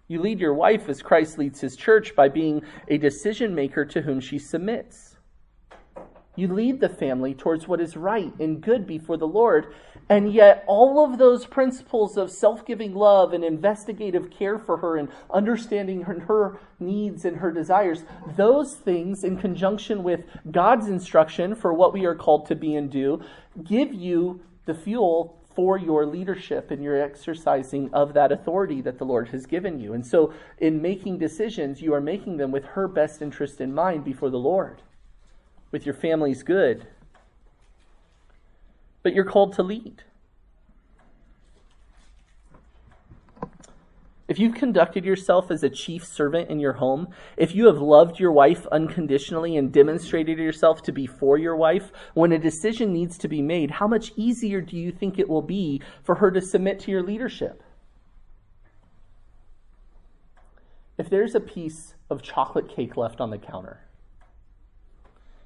[0.07, 4.01] You lead your wife as Christ leads his church by being a decision maker to
[4.01, 5.16] whom she submits.
[6.37, 9.73] You lead the family towards what is right and good before the Lord.
[10.07, 14.97] And yet, all of those principles of self giving love and investigative care for her
[14.97, 18.03] and understanding her, her, needs and her desires,
[18.35, 22.91] those things, in conjunction with God's instruction for what we are called to be and
[22.91, 23.19] do,
[23.63, 29.05] give you the fuel for your leadership and your exercising of that authority that the
[29.05, 29.93] Lord has given you.
[29.93, 34.05] And so, in making decisions, you are making them with her best interest in mind
[34.05, 34.83] before the Lord
[35.71, 36.87] with your family's good.
[39.03, 40.03] But you're called to lead.
[44.27, 47.07] If you've conducted yourself as a chief servant in your home,
[47.37, 51.93] if you have loved your wife unconditionally and demonstrated yourself to be for your wife,
[52.13, 55.41] when a decision needs to be made, how much easier do you think it will
[55.41, 57.63] be for her to submit to your leadership?
[60.97, 63.86] If there's a piece of chocolate cake left on the counter,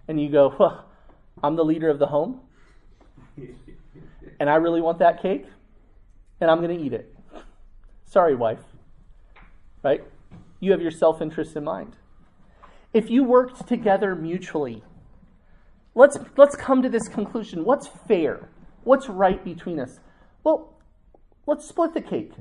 [0.08, 0.86] and you go, well,
[1.44, 2.42] I'm the leader of the home,
[4.40, 5.46] and I really want that cake,
[6.40, 7.14] and I'm going to eat it.
[8.06, 8.60] Sorry, wife.
[9.84, 10.04] Right?
[10.60, 11.96] You have your self interest in mind.
[12.94, 14.84] If you worked together mutually,
[15.96, 17.64] let's, let's come to this conclusion.
[17.64, 18.50] What's fair?
[18.84, 20.00] What's right between us?
[20.44, 20.74] Well,
[21.48, 22.34] let's split the cake.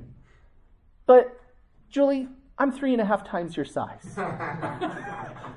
[1.07, 1.41] But,
[1.89, 2.29] Julie,
[2.61, 4.05] I'm three and a half times your size.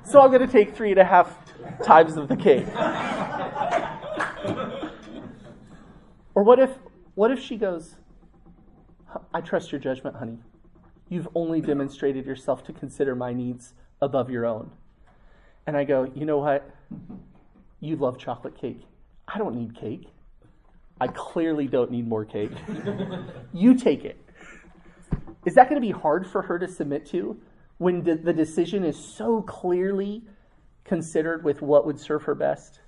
[0.05, 1.37] so I'm going to take three and a half
[1.83, 2.65] times of the cake.
[6.33, 6.69] or what if,
[7.15, 7.97] what if she goes,
[9.33, 10.37] I trust your judgment, honey.
[11.09, 14.71] You've only demonstrated yourself to consider my needs above your own.
[15.67, 16.73] And I go, you know what?
[17.81, 18.79] You love chocolate cake.
[19.27, 20.07] I don't need cake.
[21.01, 22.51] I clearly don't need more cake.
[23.53, 24.22] you take it.
[25.45, 27.39] Is that going to be hard for her to submit to
[27.77, 30.23] when the decision is so clearly
[30.85, 32.79] considered with what would serve her best?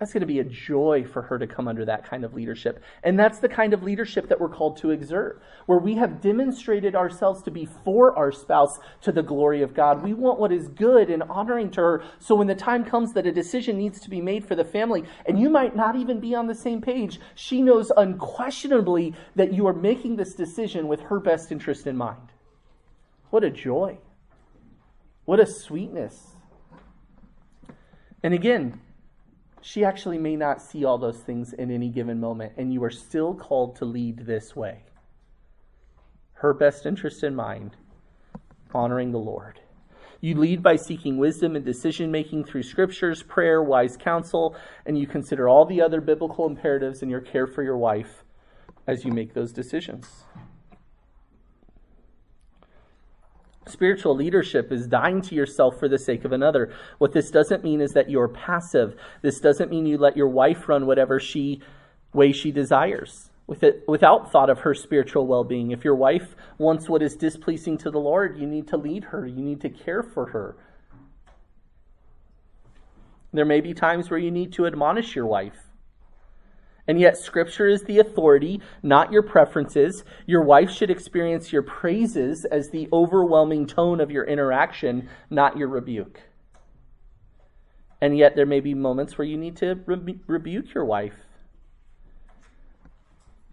[0.00, 2.82] That's going to be a joy for her to come under that kind of leadership.
[3.02, 6.96] And that's the kind of leadership that we're called to exert, where we have demonstrated
[6.96, 10.02] ourselves to be for our spouse to the glory of God.
[10.02, 12.04] We want what is good and honoring to her.
[12.18, 15.04] So when the time comes that a decision needs to be made for the family,
[15.26, 19.66] and you might not even be on the same page, she knows unquestionably that you
[19.66, 22.32] are making this decision with her best interest in mind.
[23.28, 23.98] What a joy.
[25.26, 26.36] What a sweetness.
[28.22, 28.80] And again,
[29.60, 32.90] she actually may not see all those things in any given moment, and you are
[32.90, 34.84] still called to lead this way.
[36.34, 37.76] Her best interest in mind,
[38.72, 39.60] honoring the Lord.
[40.22, 44.54] You lead by seeking wisdom and decision making through scriptures, prayer, wise counsel,
[44.84, 48.24] and you consider all the other biblical imperatives in your care for your wife
[48.86, 50.24] as you make those decisions.
[53.70, 56.72] Spiritual leadership is dying to yourself for the sake of another.
[56.98, 58.96] What this doesn't mean is that you're passive.
[59.22, 61.62] This doesn't mean you let your wife run whatever she
[62.12, 65.70] way she desires with it, without thought of her spiritual well-being.
[65.70, 69.26] If your wife wants what is displeasing to the Lord, you need to lead her.
[69.26, 70.56] You need to care for her.
[73.32, 75.69] There may be times where you need to admonish your wife.
[76.90, 80.02] And yet, Scripture is the authority, not your preferences.
[80.26, 85.68] Your wife should experience your praises as the overwhelming tone of your interaction, not your
[85.68, 86.20] rebuke.
[88.00, 91.14] And yet, there may be moments where you need to rebu- rebuke your wife.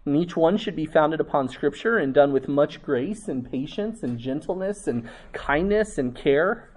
[0.04, 4.02] And each one should be founded upon Scripture and done with much grace and patience
[4.02, 6.70] and gentleness and kindness and care.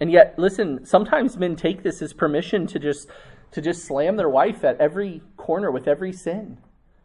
[0.00, 3.08] And yet, listen, sometimes men take this as permission to just
[3.52, 6.58] to just slam their wife at every corner with every sin,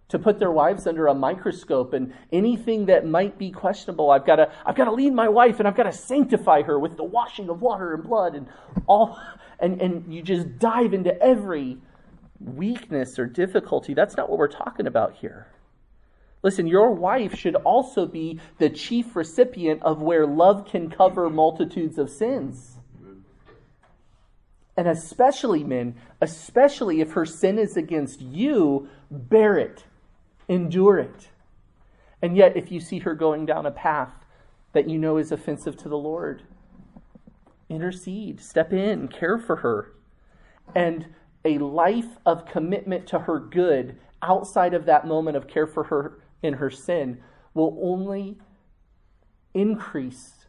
[0.10, 4.12] to put their wives under a microscope and anything that might be questionable.
[4.12, 6.78] I've got to, I've got to lead my wife and I've got to sanctify her
[6.78, 8.48] with the washing of water and blood and
[8.86, 9.20] all,
[9.60, 11.78] and, and you just dive into every
[12.40, 13.94] weakness or difficulty.
[13.94, 15.48] That's not what we're talking about here.
[16.44, 21.98] Listen, your wife should also be the chief recipient of where love can cover multitudes
[21.98, 22.78] of sins.
[24.76, 29.86] And especially, men, especially if her sin is against you, bear it,
[30.48, 31.30] endure it.
[32.22, 34.26] And yet, if you see her going down a path
[34.72, 36.44] that you know is offensive to the Lord,
[37.70, 39.94] intercede, step in, care for her.
[40.74, 41.08] And
[41.46, 46.20] a life of commitment to her good outside of that moment of care for her
[46.42, 47.22] in her sin
[47.54, 48.38] will only
[49.54, 50.43] increase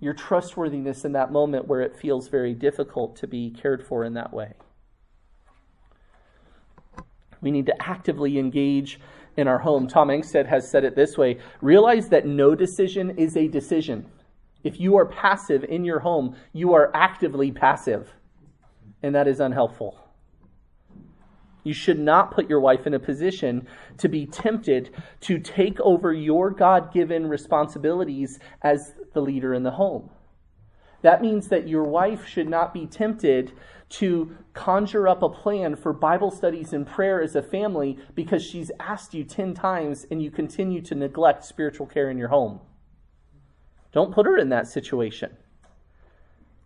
[0.00, 4.14] your trustworthiness in that moment where it feels very difficult to be cared for in
[4.14, 4.54] that way.
[7.42, 8.98] We need to actively engage
[9.36, 9.86] in our home.
[9.86, 14.06] Tom Engstead has said it this way realize that no decision is a decision.
[14.64, 18.10] If you are passive in your home, you are actively passive,
[19.02, 19.98] and that is unhelpful.
[21.62, 23.66] You should not put your wife in a position
[23.98, 24.90] to be tempted
[25.22, 30.10] to take over your God given responsibilities as the leader in the home.
[31.02, 33.52] That means that your wife should not be tempted
[33.90, 38.70] to conjure up a plan for Bible studies and prayer as a family because she's
[38.78, 42.60] asked you 10 times and you continue to neglect spiritual care in your home.
[43.92, 45.36] Don't put her in that situation.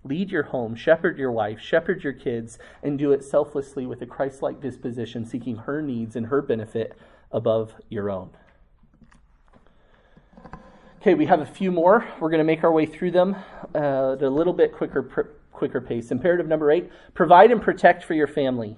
[0.05, 4.07] Lead your home, shepherd your wife, shepherd your kids, and do it selflessly with a
[4.07, 6.97] Christ like disposition, seeking her needs and her benefit
[7.33, 8.31] above your own.
[11.01, 12.07] Okay, we have a few more.
[12.21, 13.35] We're going to make our way through them
[13.75, 15.21] uh, at a little bit quicker, pr-
[15.53, 16.11] quicker pace.
[16.11, 18.77] Imperative number eight provide and protect for your family.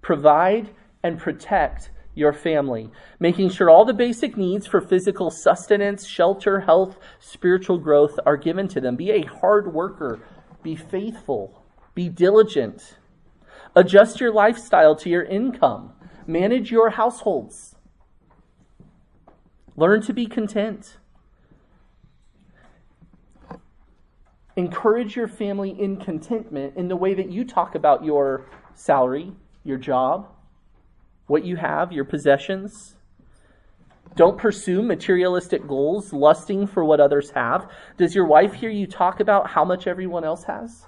[0.00, 0.70] Provide
[1.02, 2.90] and protect your family,
[3.20, 8.66] making sure all the basic needs for physical sustenance, shelter, health, spiritual growth are given
[8.68, 8.96] to them.
[8.96, 10.20] Be a hard worker
[10.66, 11.62] be faithful.
[11.94, 12.96] Be diligent.
[13.76, 15.92] Adjust your lifestyle to your income.
[16.26, 17.76] Manage your households.
[19.76, 20.96] Learn to be content.
[24.56, 29.78] Encourage your family in contentment in the way that you talk about your salary, your
[29.78, 30.26] job,
[31.28, 32.95] what you have, your possessions.
[34.14, 37.70] Don't pursue materialistic goals, lusting for what others have.
[37.96, 40.86] Does your wife hear you talk about how much everyone else has?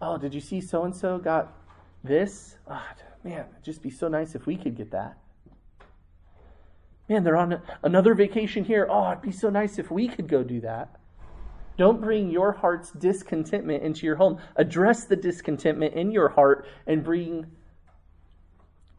[0.00, 1.52] Oh, did you see so and so got
[2.04, 2.56] this?
[2.68, 2.82] Oh,
[3.24, 5.18] man, it'd just be so nice if we could get that.
[7.08, 8.86] Man, they're on another vacation here.
[8.88, 11.00] Oh, it'd be so nice if we could go do that.
[11.76, 14.38] Don't bring your heart's discontentment into your home.
[14.56, 17.46] Address the discontentment in your heart and bring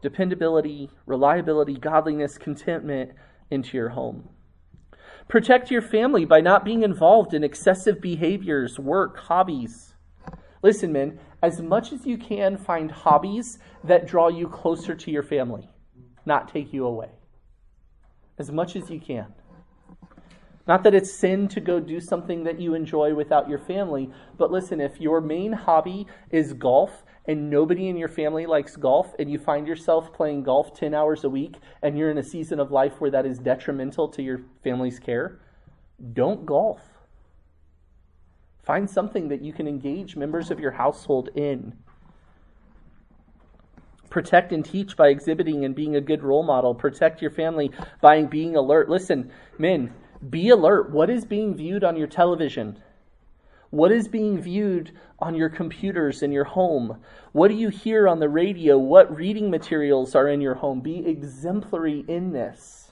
[0.02, 3.12] dependability, reliability, godliness, contentment
[3.50, 4.28] into your home.
[5.28, 9.94] Protect your family by not being involved in excessive behaviors, work, hobbies.
[10.62, 15.22] Listen, men, as much as you can, find hobbies that draw you closer to your
[15.22, 15.68] family,
[16.26, 17.10] not take you away.
[18.38, 19.32] As much as you can.
[20.66, 24.52] Not that it's sin to go do something that you enjoy without your family, but
[24.52, 29.30] listen, if your main hobby is golf and nobody in your family likes golf and
[29.30, 32.72] you find yourself playing golf 10 hours a week and you're in a season of
[32.72, 35.38] life where that is detrimental to your family's care,
[36.12, 36.80] don't golf.
[38.62, 41.76] Find something that you can engage members of your household in.
[44.10, 46.74] Protect and teach by exhibiting and being a good role model.
[46.74, 47.70] Protect your family
[48.00, 48.88] by being alert.
[48.88, 49.92] Listen, men,
[50.28, 50.90] be alert.
[50.90, 52.78] What is being viewed on your television?
[53.72, 57.00] What is being viewed on your computers in your home?
[57.32, 58.76] What do you hear on the radio?
[58.76, 60.82] What reading materials are in your home?
[60.82, 62.90] Be exemplary in this.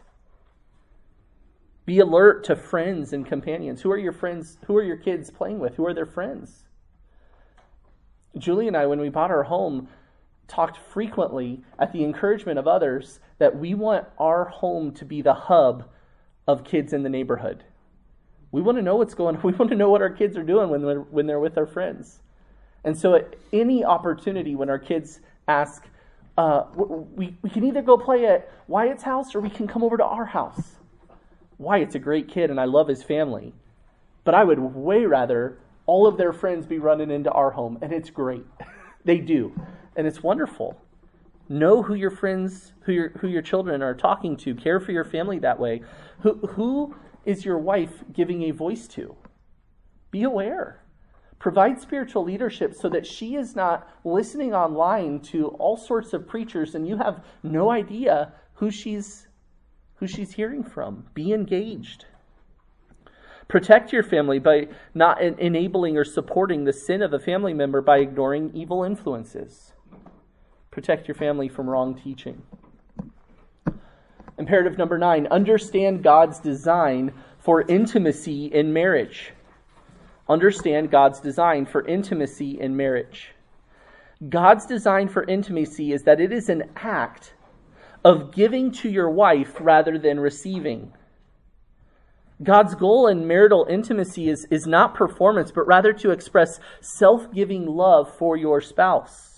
[1.84, 3.82] Be alert to friends and companions.
[3.82, 4.56] Who are your friends?
[4.64, 5.76] Who are your kids playing with?
[5.76, 6.64] Who are their friends?
[8.38, 9.86] Julie and I, when we bought our home,
[10.48, 15.34] talked frequently at the encouragement of others that we want our home to be the
[15.34, 15.90] hub
[16.48, 17.64] of kids in the neighborhood.
[18.52, 19.42] We want to know what's going on.
[19.44, 21.66] We want to know what our kids are doing when they're, when they're with their
[21.66, 22.20] friends.
[22.84, 23.22] And so,
[23.52, 25.86] any opportunity when our kids ask,
[26.38, 29.96] uh, we, we can either go play at Wyatt's house or we can come over
[29.98, 30.76] to our house.
[31.58, 33.52] Wyatt's a great kid and I love his family.
[34.24, 37.92] But I would way rather all of their friends be running into our home, and
[37.92, 38.44] it's great.
[39.04, 39.52] they do.
[39.96, 40.80] And it's wonderful.
[41.48, 44.54] Know who your friends, who your, who your children are talking to.
[44.54, 45.82] Care for your family that way.
[46.20, 46.94] Who, who
[47.24, 49.16] is your wife giving a voice to?
[50.10, 50.82] Be aware.
[51.38, 56.74] Provide spiritual leadership so that she is not listening online to all sorts of preachers
[56.74, 59.26] and you have no idea who she's
[59.94, 61.04] who she's hearing from.
[61.12, 62.06] Be engaged.
[63.48, 67.98] Protect your family by not enabling or supporting the sin of a family member by
[67.98, 69.72] ignoring evil influences.
[70.70, 72.42] Protect your family from wrong teaching.
[74.40, 79.34] Imperative number nine understand God's design for intimacy in marriage.
[80.30, 83.34] Understand God's design for intimacy in marriage.
[84.26, 87.34] God's design for intimacy is that it is an act
[88.02, 90.94] of giving to your wife rather than receiving.
[92.42, 97.66] God's goal in marital intimacy is, is not performance, but rather to express self giving
[97.66, 99.29] love for your spouse.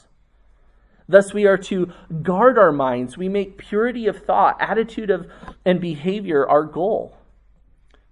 [1.12, 1.92] Thus, we are to
[2.22, 3.18] guard our minds.
[3.18, 5.30] We make purity of thought, attitude of,
[5.62, 7.18] and behavior our goal.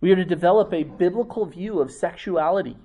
[0.02, 2.76] We are to develop a biblical view of sexuality.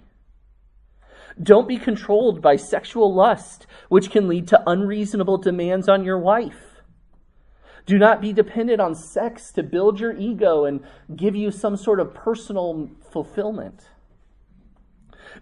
[1.43, 6.82] Don't be controlled by sexual lust, which can lead to unreasonable demands on your wife.
[7.86, 10.80] Do not be dependent on sex to build your ego and
[11.13, 13.89] give you some sort of personal fulfillment.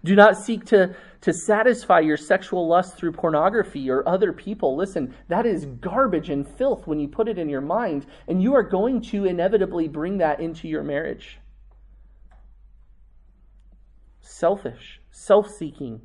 [0.04, 4.76] Do not seek to, to satisfy your sexual lust through pornography or other people.
[4.76, 8.54] Listen, that is garbage and filth when you put it in your mind, and you
[8.54, 11.38] are going to inevitably bring that into your marriage.
[14.20, 16.02] Selfish, self seeking,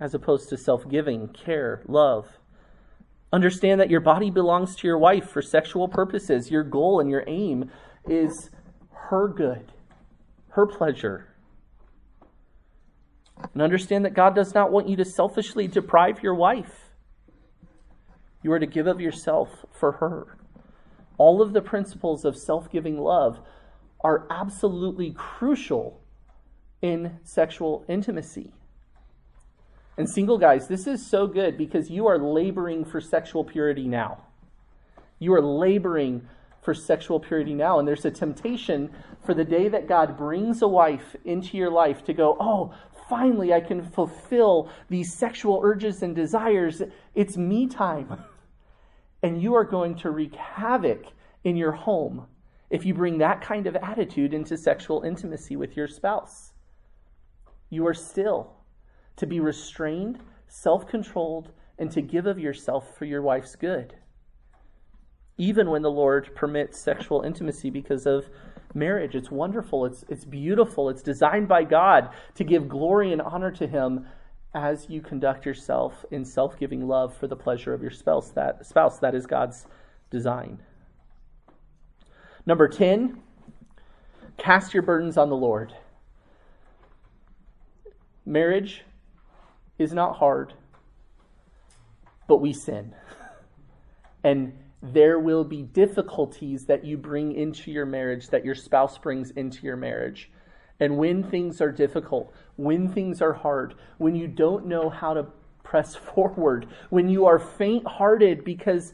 [0.00, 2.28] as opposed to self giving, care, love.
[3.32, 6.50] Understand that your body belongs to your wife for sexual purposes.
[6.50, 7.70] Your goal and your aim
[8.08, 8.50] is
[8.90, 9.72] her good,
[10.50, 11.28] her pleasure,
[13.52, 16.90] and understand that God does not want you to selfishly deprive your wife.
[18.42, 20.38] You are to give of yourself for her.
[21.16, 23.40] All of the principles of self giving love
[24.00, 26.00] are absolutely crucial
[26.80, 28.52] in sexual intimacy.
[29.96, 34.22] And single guys, this is so good because you are laboring for sexual purity now.
[35.18, 36.28] You are laboring
[36.62, 37.78] for sexual purity now.
[37.78, 38.90] And there's a temptation
[39.24, 42.74] for the day that God brings a wife into your life to go, oh,
[43.08, 46.82] finally I can fulfill these sexual urges and desires.
[47.14, 48.24] It's me time.
[49.20, 51.06] And you are going to wreak havoc
[51.42, 52.28] in your home
[52.70, 56.52] if you bring that kind of attitude into sexual intimacy with your spouse.
[57.68, 58.52] You are still
[59.16, 63.96] to be restrained, self controlled, and to give of yourself for your wife's good.
[65.36, 68.28] Even when the Lord permits sexual intimacy because of
[68.74, 73.50] marriage, it's wonderful, it's, it's beautiful, it's designed by God to give glory and honor
[73.52, 74.06] to Him
[74.54, 78.30] as you conduct yourself in self giving love for the pleasure of your spouse.
[78.30, 78.98] That, spouse.
[78.98, 79.66] that is God's
[80.10, 80.60] design.
[82.46, 83.20] Number 10,
[84.38, 85.74] cast your burdens on the Lord.
[88.24, 88.84] Marriage
[89.78, 90.54] is not hard,
[92.26, 92.94] but we sin.
[94.24, 94.52] And
[94.82, 99.62] there will be difficulties that you bring into your marriage, that your spouse brings into
[99.64, 100.30] your marriage.
[100.80, 105.26] And when things are difficult, when things are hard, when you don't know how to
[105.64, 108.92] press forward, when you are faint hearted because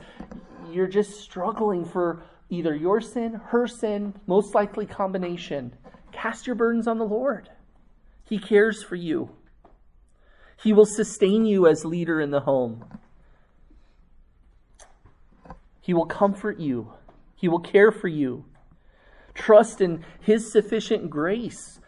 [0.70, 5.74] you're just struggling for either your sin, her sin, most likely combination,
[6.12, 7.50] cast your burdens on the Lord.
[8.24, 9.30] He cares for you.
[10.62, 12.84] He will sustain you as leader in the home.
[15.84, 16.94] He will comfort you.
[17.36, 18.46] He will care for you.
[19.34, 21.78] Trust in His sufficient grace.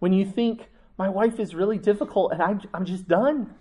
[0.00, 0.68] When you think,
[0.98, 3.54] my wife is really difficult and I'm, I'm just done,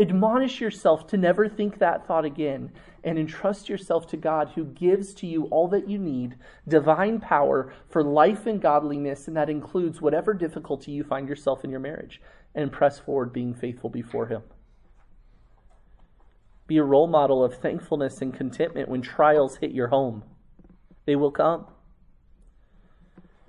[0.00, 2.72] admonish yourself to never think that thought again
[3.04, 6.34] and entrust yourself to God who gives to you all that you need,
[6.66, 11.70] divine power for life and godliness, and that includes whatever difficulty you find yourself in
[11.70, 12.20] your marriage,
[12.56, 14.42] and press forward being faithful before Him.
[16.68, 20.22] Be a role model of thankfulness and contentment when trials hit your home.
[21.04, 21.66] They will come.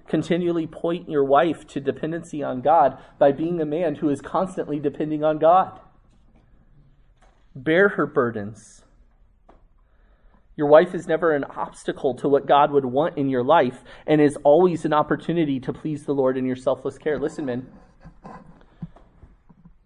[0.08, 4.80] Continually point your wife to dependency on God by being a man who is constantly
[4.80, 5.80] depending on God.
[7.54, 8.84] Bear her burdens
[10.60, 14.20] your wife is never an obstacle to what God would want in your life and
[14.20, 17.18] is always an opportunity to please the Lord in your selfless care.
[17.18, 17.66] Listen, men,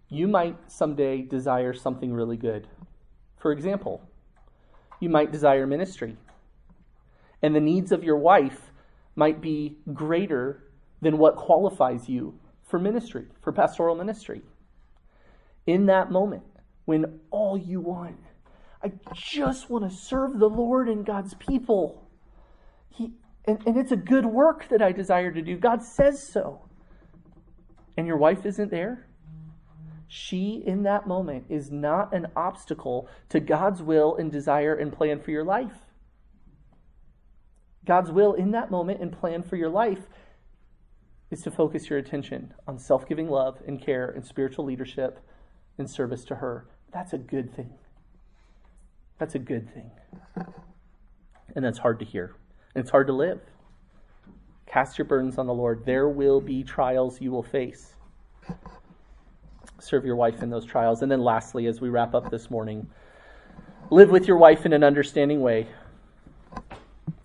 [0.08, 2.66] you might someday desire something really good.
[3.44, 4.00] For example,
[5.00, 6.16] you might desire ministry,
[7.42, 8.70] and the needs of your wife
[9.16, 10.64] might be greater
[11.02, 14.40] than what qualifies you for ministry, for pastoral ministry.
[15.66, 16.44] In that moment,
[16.86, 18.16] when all you want
[18.82, 22.08] I just want to serve the Lord and God's people.
[22.88, 23.12] He,
[23.44, 25.58] and, and it's a good work that I desire to do.
[25.58, 26.62] God says so.
[27.98, 29.06] And your wife isn't there?
[30.06, 35.20] She, in that moment, is not an obstacle to God's will and desire and plan
[35.20, 35.76] for your life.
[37.84, 40.08] God's will in that moment and plan for your life
[41.30, 45.20] is to focus your attention on self giving love and care and spiritual leadership
[45.78, 46.66] and service to her.
[46.92, 47.72] That's a good thing.
[49.18, 49.90] That's a good thing.
[51.54, 52.36] And that's hard to hear.
[52.74, 53.40] And it's hard to live.
[54.66, 55.84] Cast your burdens on the Lord.
[55.84, 57.94] There will be trials you will face.
[59.84, 61.02] Serve your wife in those trials.
[61.02, 62.88] And then, lastly, as we wrap up this morning,
[63.90, 65.66] live with your wife in an understanding way.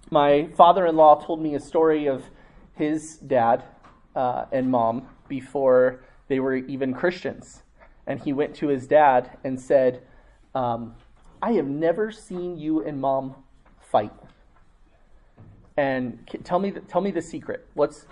[0.09, 2.23] My father in law told me a story of
[2.75, 3.63] his dad
[4.13, 7.63] uh, and mom before they were even Christians.
[8.07, 10.01] And he went to his dad and said,
[10.53, 10.95] um,
[11.41, 13.35] I have never seen you and mom
[13.79, 14.11] fight.
[15.77, 17.67] And tell me, the, tell me the secret.
[17.75, 18.05] What's,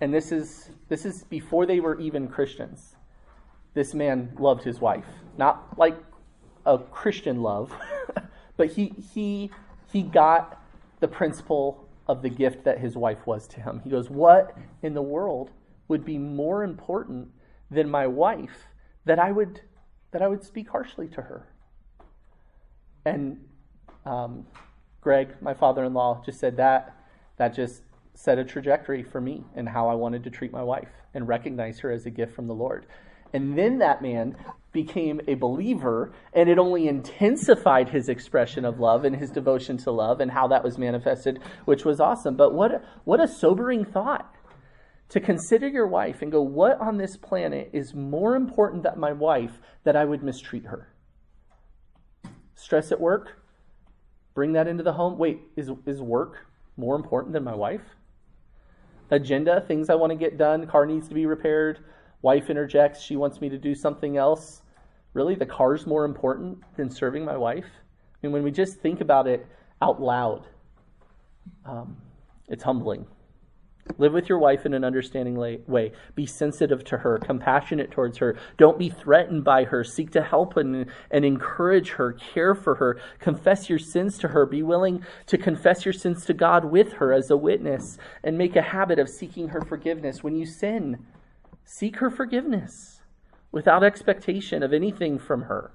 [0.00, 2.94] and this is this is before they were even Christians.
[3.78, 5.06] This man loved his wife,
[5.36, 5.94] not like
[6.66, 7.72] a Christian love,
[8.56, 9.52] but he he
[9.92, 10.60] he got
[10.98, 13.80] the principle of the gift that his wife was to him.
[13.84, 15.52] He goes, "What in the world
[15.86, 17.28] would be more important
[17.70, 18.66] than my wife
[19.04, 19.60] that I would
[20.10, 21.46] that I would speak harshly to her?"
[23.04, 23.44] And
[24.04, 24.44] um,
[25.00, 26.96] Greg, my father-in-law, just said that
[27.36, 27.82] that just
[28.14, 31.78] set a trajectory for me and how I wanted to treat my wife and recognize
[31.78, 32.84] her as a gift from the Lord.
[33.32, 34.36] And then that man
[34.72, 39.90] became a believer, and it only intensified his expression of love and his devotion to
[39.90, 42.36] love and how that was manifested, which was awesome.
[42.36, 44.34] But what what a sobering thought
[45.08, 49.12] to consider your wife and go, what on this planet is more important than my
[49.12, 50.88] wife that I would mistreat her?
[52.54, 53.42] Stress at work?
[54.34, 55.16] Bring that into the home.
[55.16, 57.80] Wait, is, is work more important than my wife?
[59.10, 61.78] Agenda, things I want to get done, car needs to be repaired,
[62.22, 64.62] wife interjects, she wants me to do something else.
[65.14, 67.66] Really, the car's more important than serving my wife?
[67.66, 69.46] I mean, when we just think about it
[69.80, 70.46] out loud,
[71.64, 71.96] um,
[72.48, 73.06] it's humbling.
[73.96, 75.92] Live with your wife in an understanding way.
[76.14, 78.36] Be sensitive to her, compassionate towards her.
[78.58, 79.82] Don't be threatened by her.
[79.82, 83.00] Seek to help and, and encourage her, care for her.
[83.18, 84.44] Confess your sins to her.
[84.44, 88.56] Be willing to confess your sins to God with her as a witness and make
[88.56, 90.22] a habit of seeking her forgiveness.
[90.22, 91.06] When you sin,
[91.68, 93.02] seek her forgiveness.
[93.50, 95.70] without expectation of anything from her.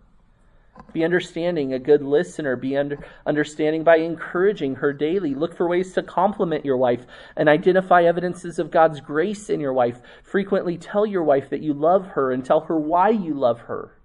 [0.92, 2.56] Be understanding, a good listener.
[2.56, 5.34] Be under, understanding by encouraging her daily.
[5.34, 9.74] Look for ways to compliment your wife and identify evidences of God's grace in your
[9.74, 10.02] wife.
[10.22, 13.98] Frequently tell your wife that you love her and tell her why you love her.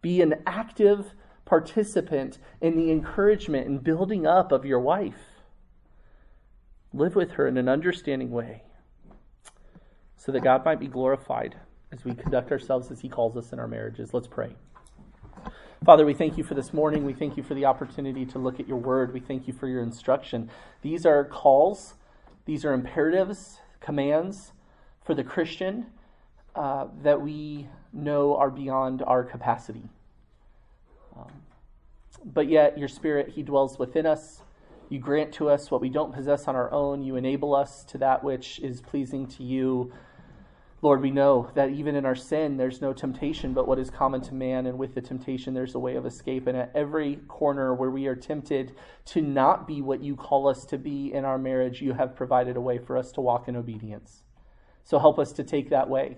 [0.00, 1.12] Be an active
[1.44, 5.42] participant in the encouragement and building up of your wife.
[6.92, 8.62] Live with her in an understanding way
[10.24, 11.56] so that God might be glorified
[11.90, 14.14] as we conduct ourselves as He calls us in our marriages.
[14.14, 14.54] Let's pray.
[15.84, 17.04] Father, we thank you for this morning.
[17.04, 19.12] We thank you for the opportunity to look at your word.
[19.12, 20.48] We thank you for your instruction.
[20.80, 21.94] These are calls,
[22.44, 24.52] these are imperatives, commands
[25.04, 25.86] for the Christian
[26.54, 29.88] uh, that we know are beyond our capacity.
[31.16, 31.32] Um,
[32.24, 34.42] but yet, your Spirit, He dwells within us.
[34.88, 37.02] You grant to us what we don't possess on our own.
[37.02, 39.92] You enable us to that which is pleasing to you
[40.82, 44.20] Lord, we know that even in our sin, there's no temptation but what is common
[44.22, 46.48] to man, and with the temptation, there's a way of escape.
[46.48, 48.74] And at every corner where we are tempted
[49.06, 52.56] to not be what you call us to be in our marriage, you have provided
[52.56, 54.24] a way for us to walk in obedience.
[54.82, 56.16] So help us to take that way.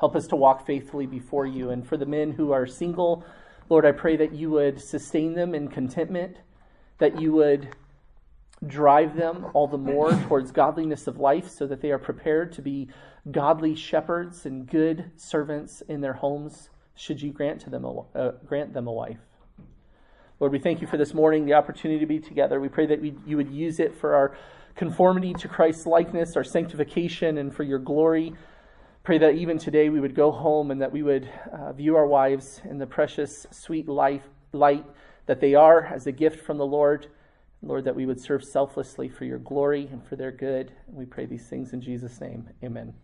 [0.00, 1.68] Help us to walk faithfully before you.
[1.68, 3.26] And for the men who are single,
[3.68, 6.38] Lord, I pray that you would sustain them in contentment,
[6.96, 7.68] that you would
[8.66, 12.62] drive them all the more towards godliness of life so that they are prepared to
[12.62, 12.88] be
[13.30, 18.32] godly shepherds and good servants in their homes should you grant to them a, uh,
[18.46, 19.18] grant them a wife.
[20.38, 22.60] Lord we thank you for this morning the opportunity to be together.
[22.60, 24.36] We pray that we, you would use it for our
[24.74, 28.34] conformity to christ's likeness our sanctification and for your glory.
[29.02, 32.06] Pray that even today we would go home and that we would uh, view our
[32.06, 34.84] wives in the precious sweet life light
[35.26, 37.08] that they are as a gift from the lord
[37.62, 40.72] Lord, that we would serve selflessly for your glory and for their good.
[40.88, 42.48] We pray these things in Jesus' name.
[42.62, 42.94] Amen.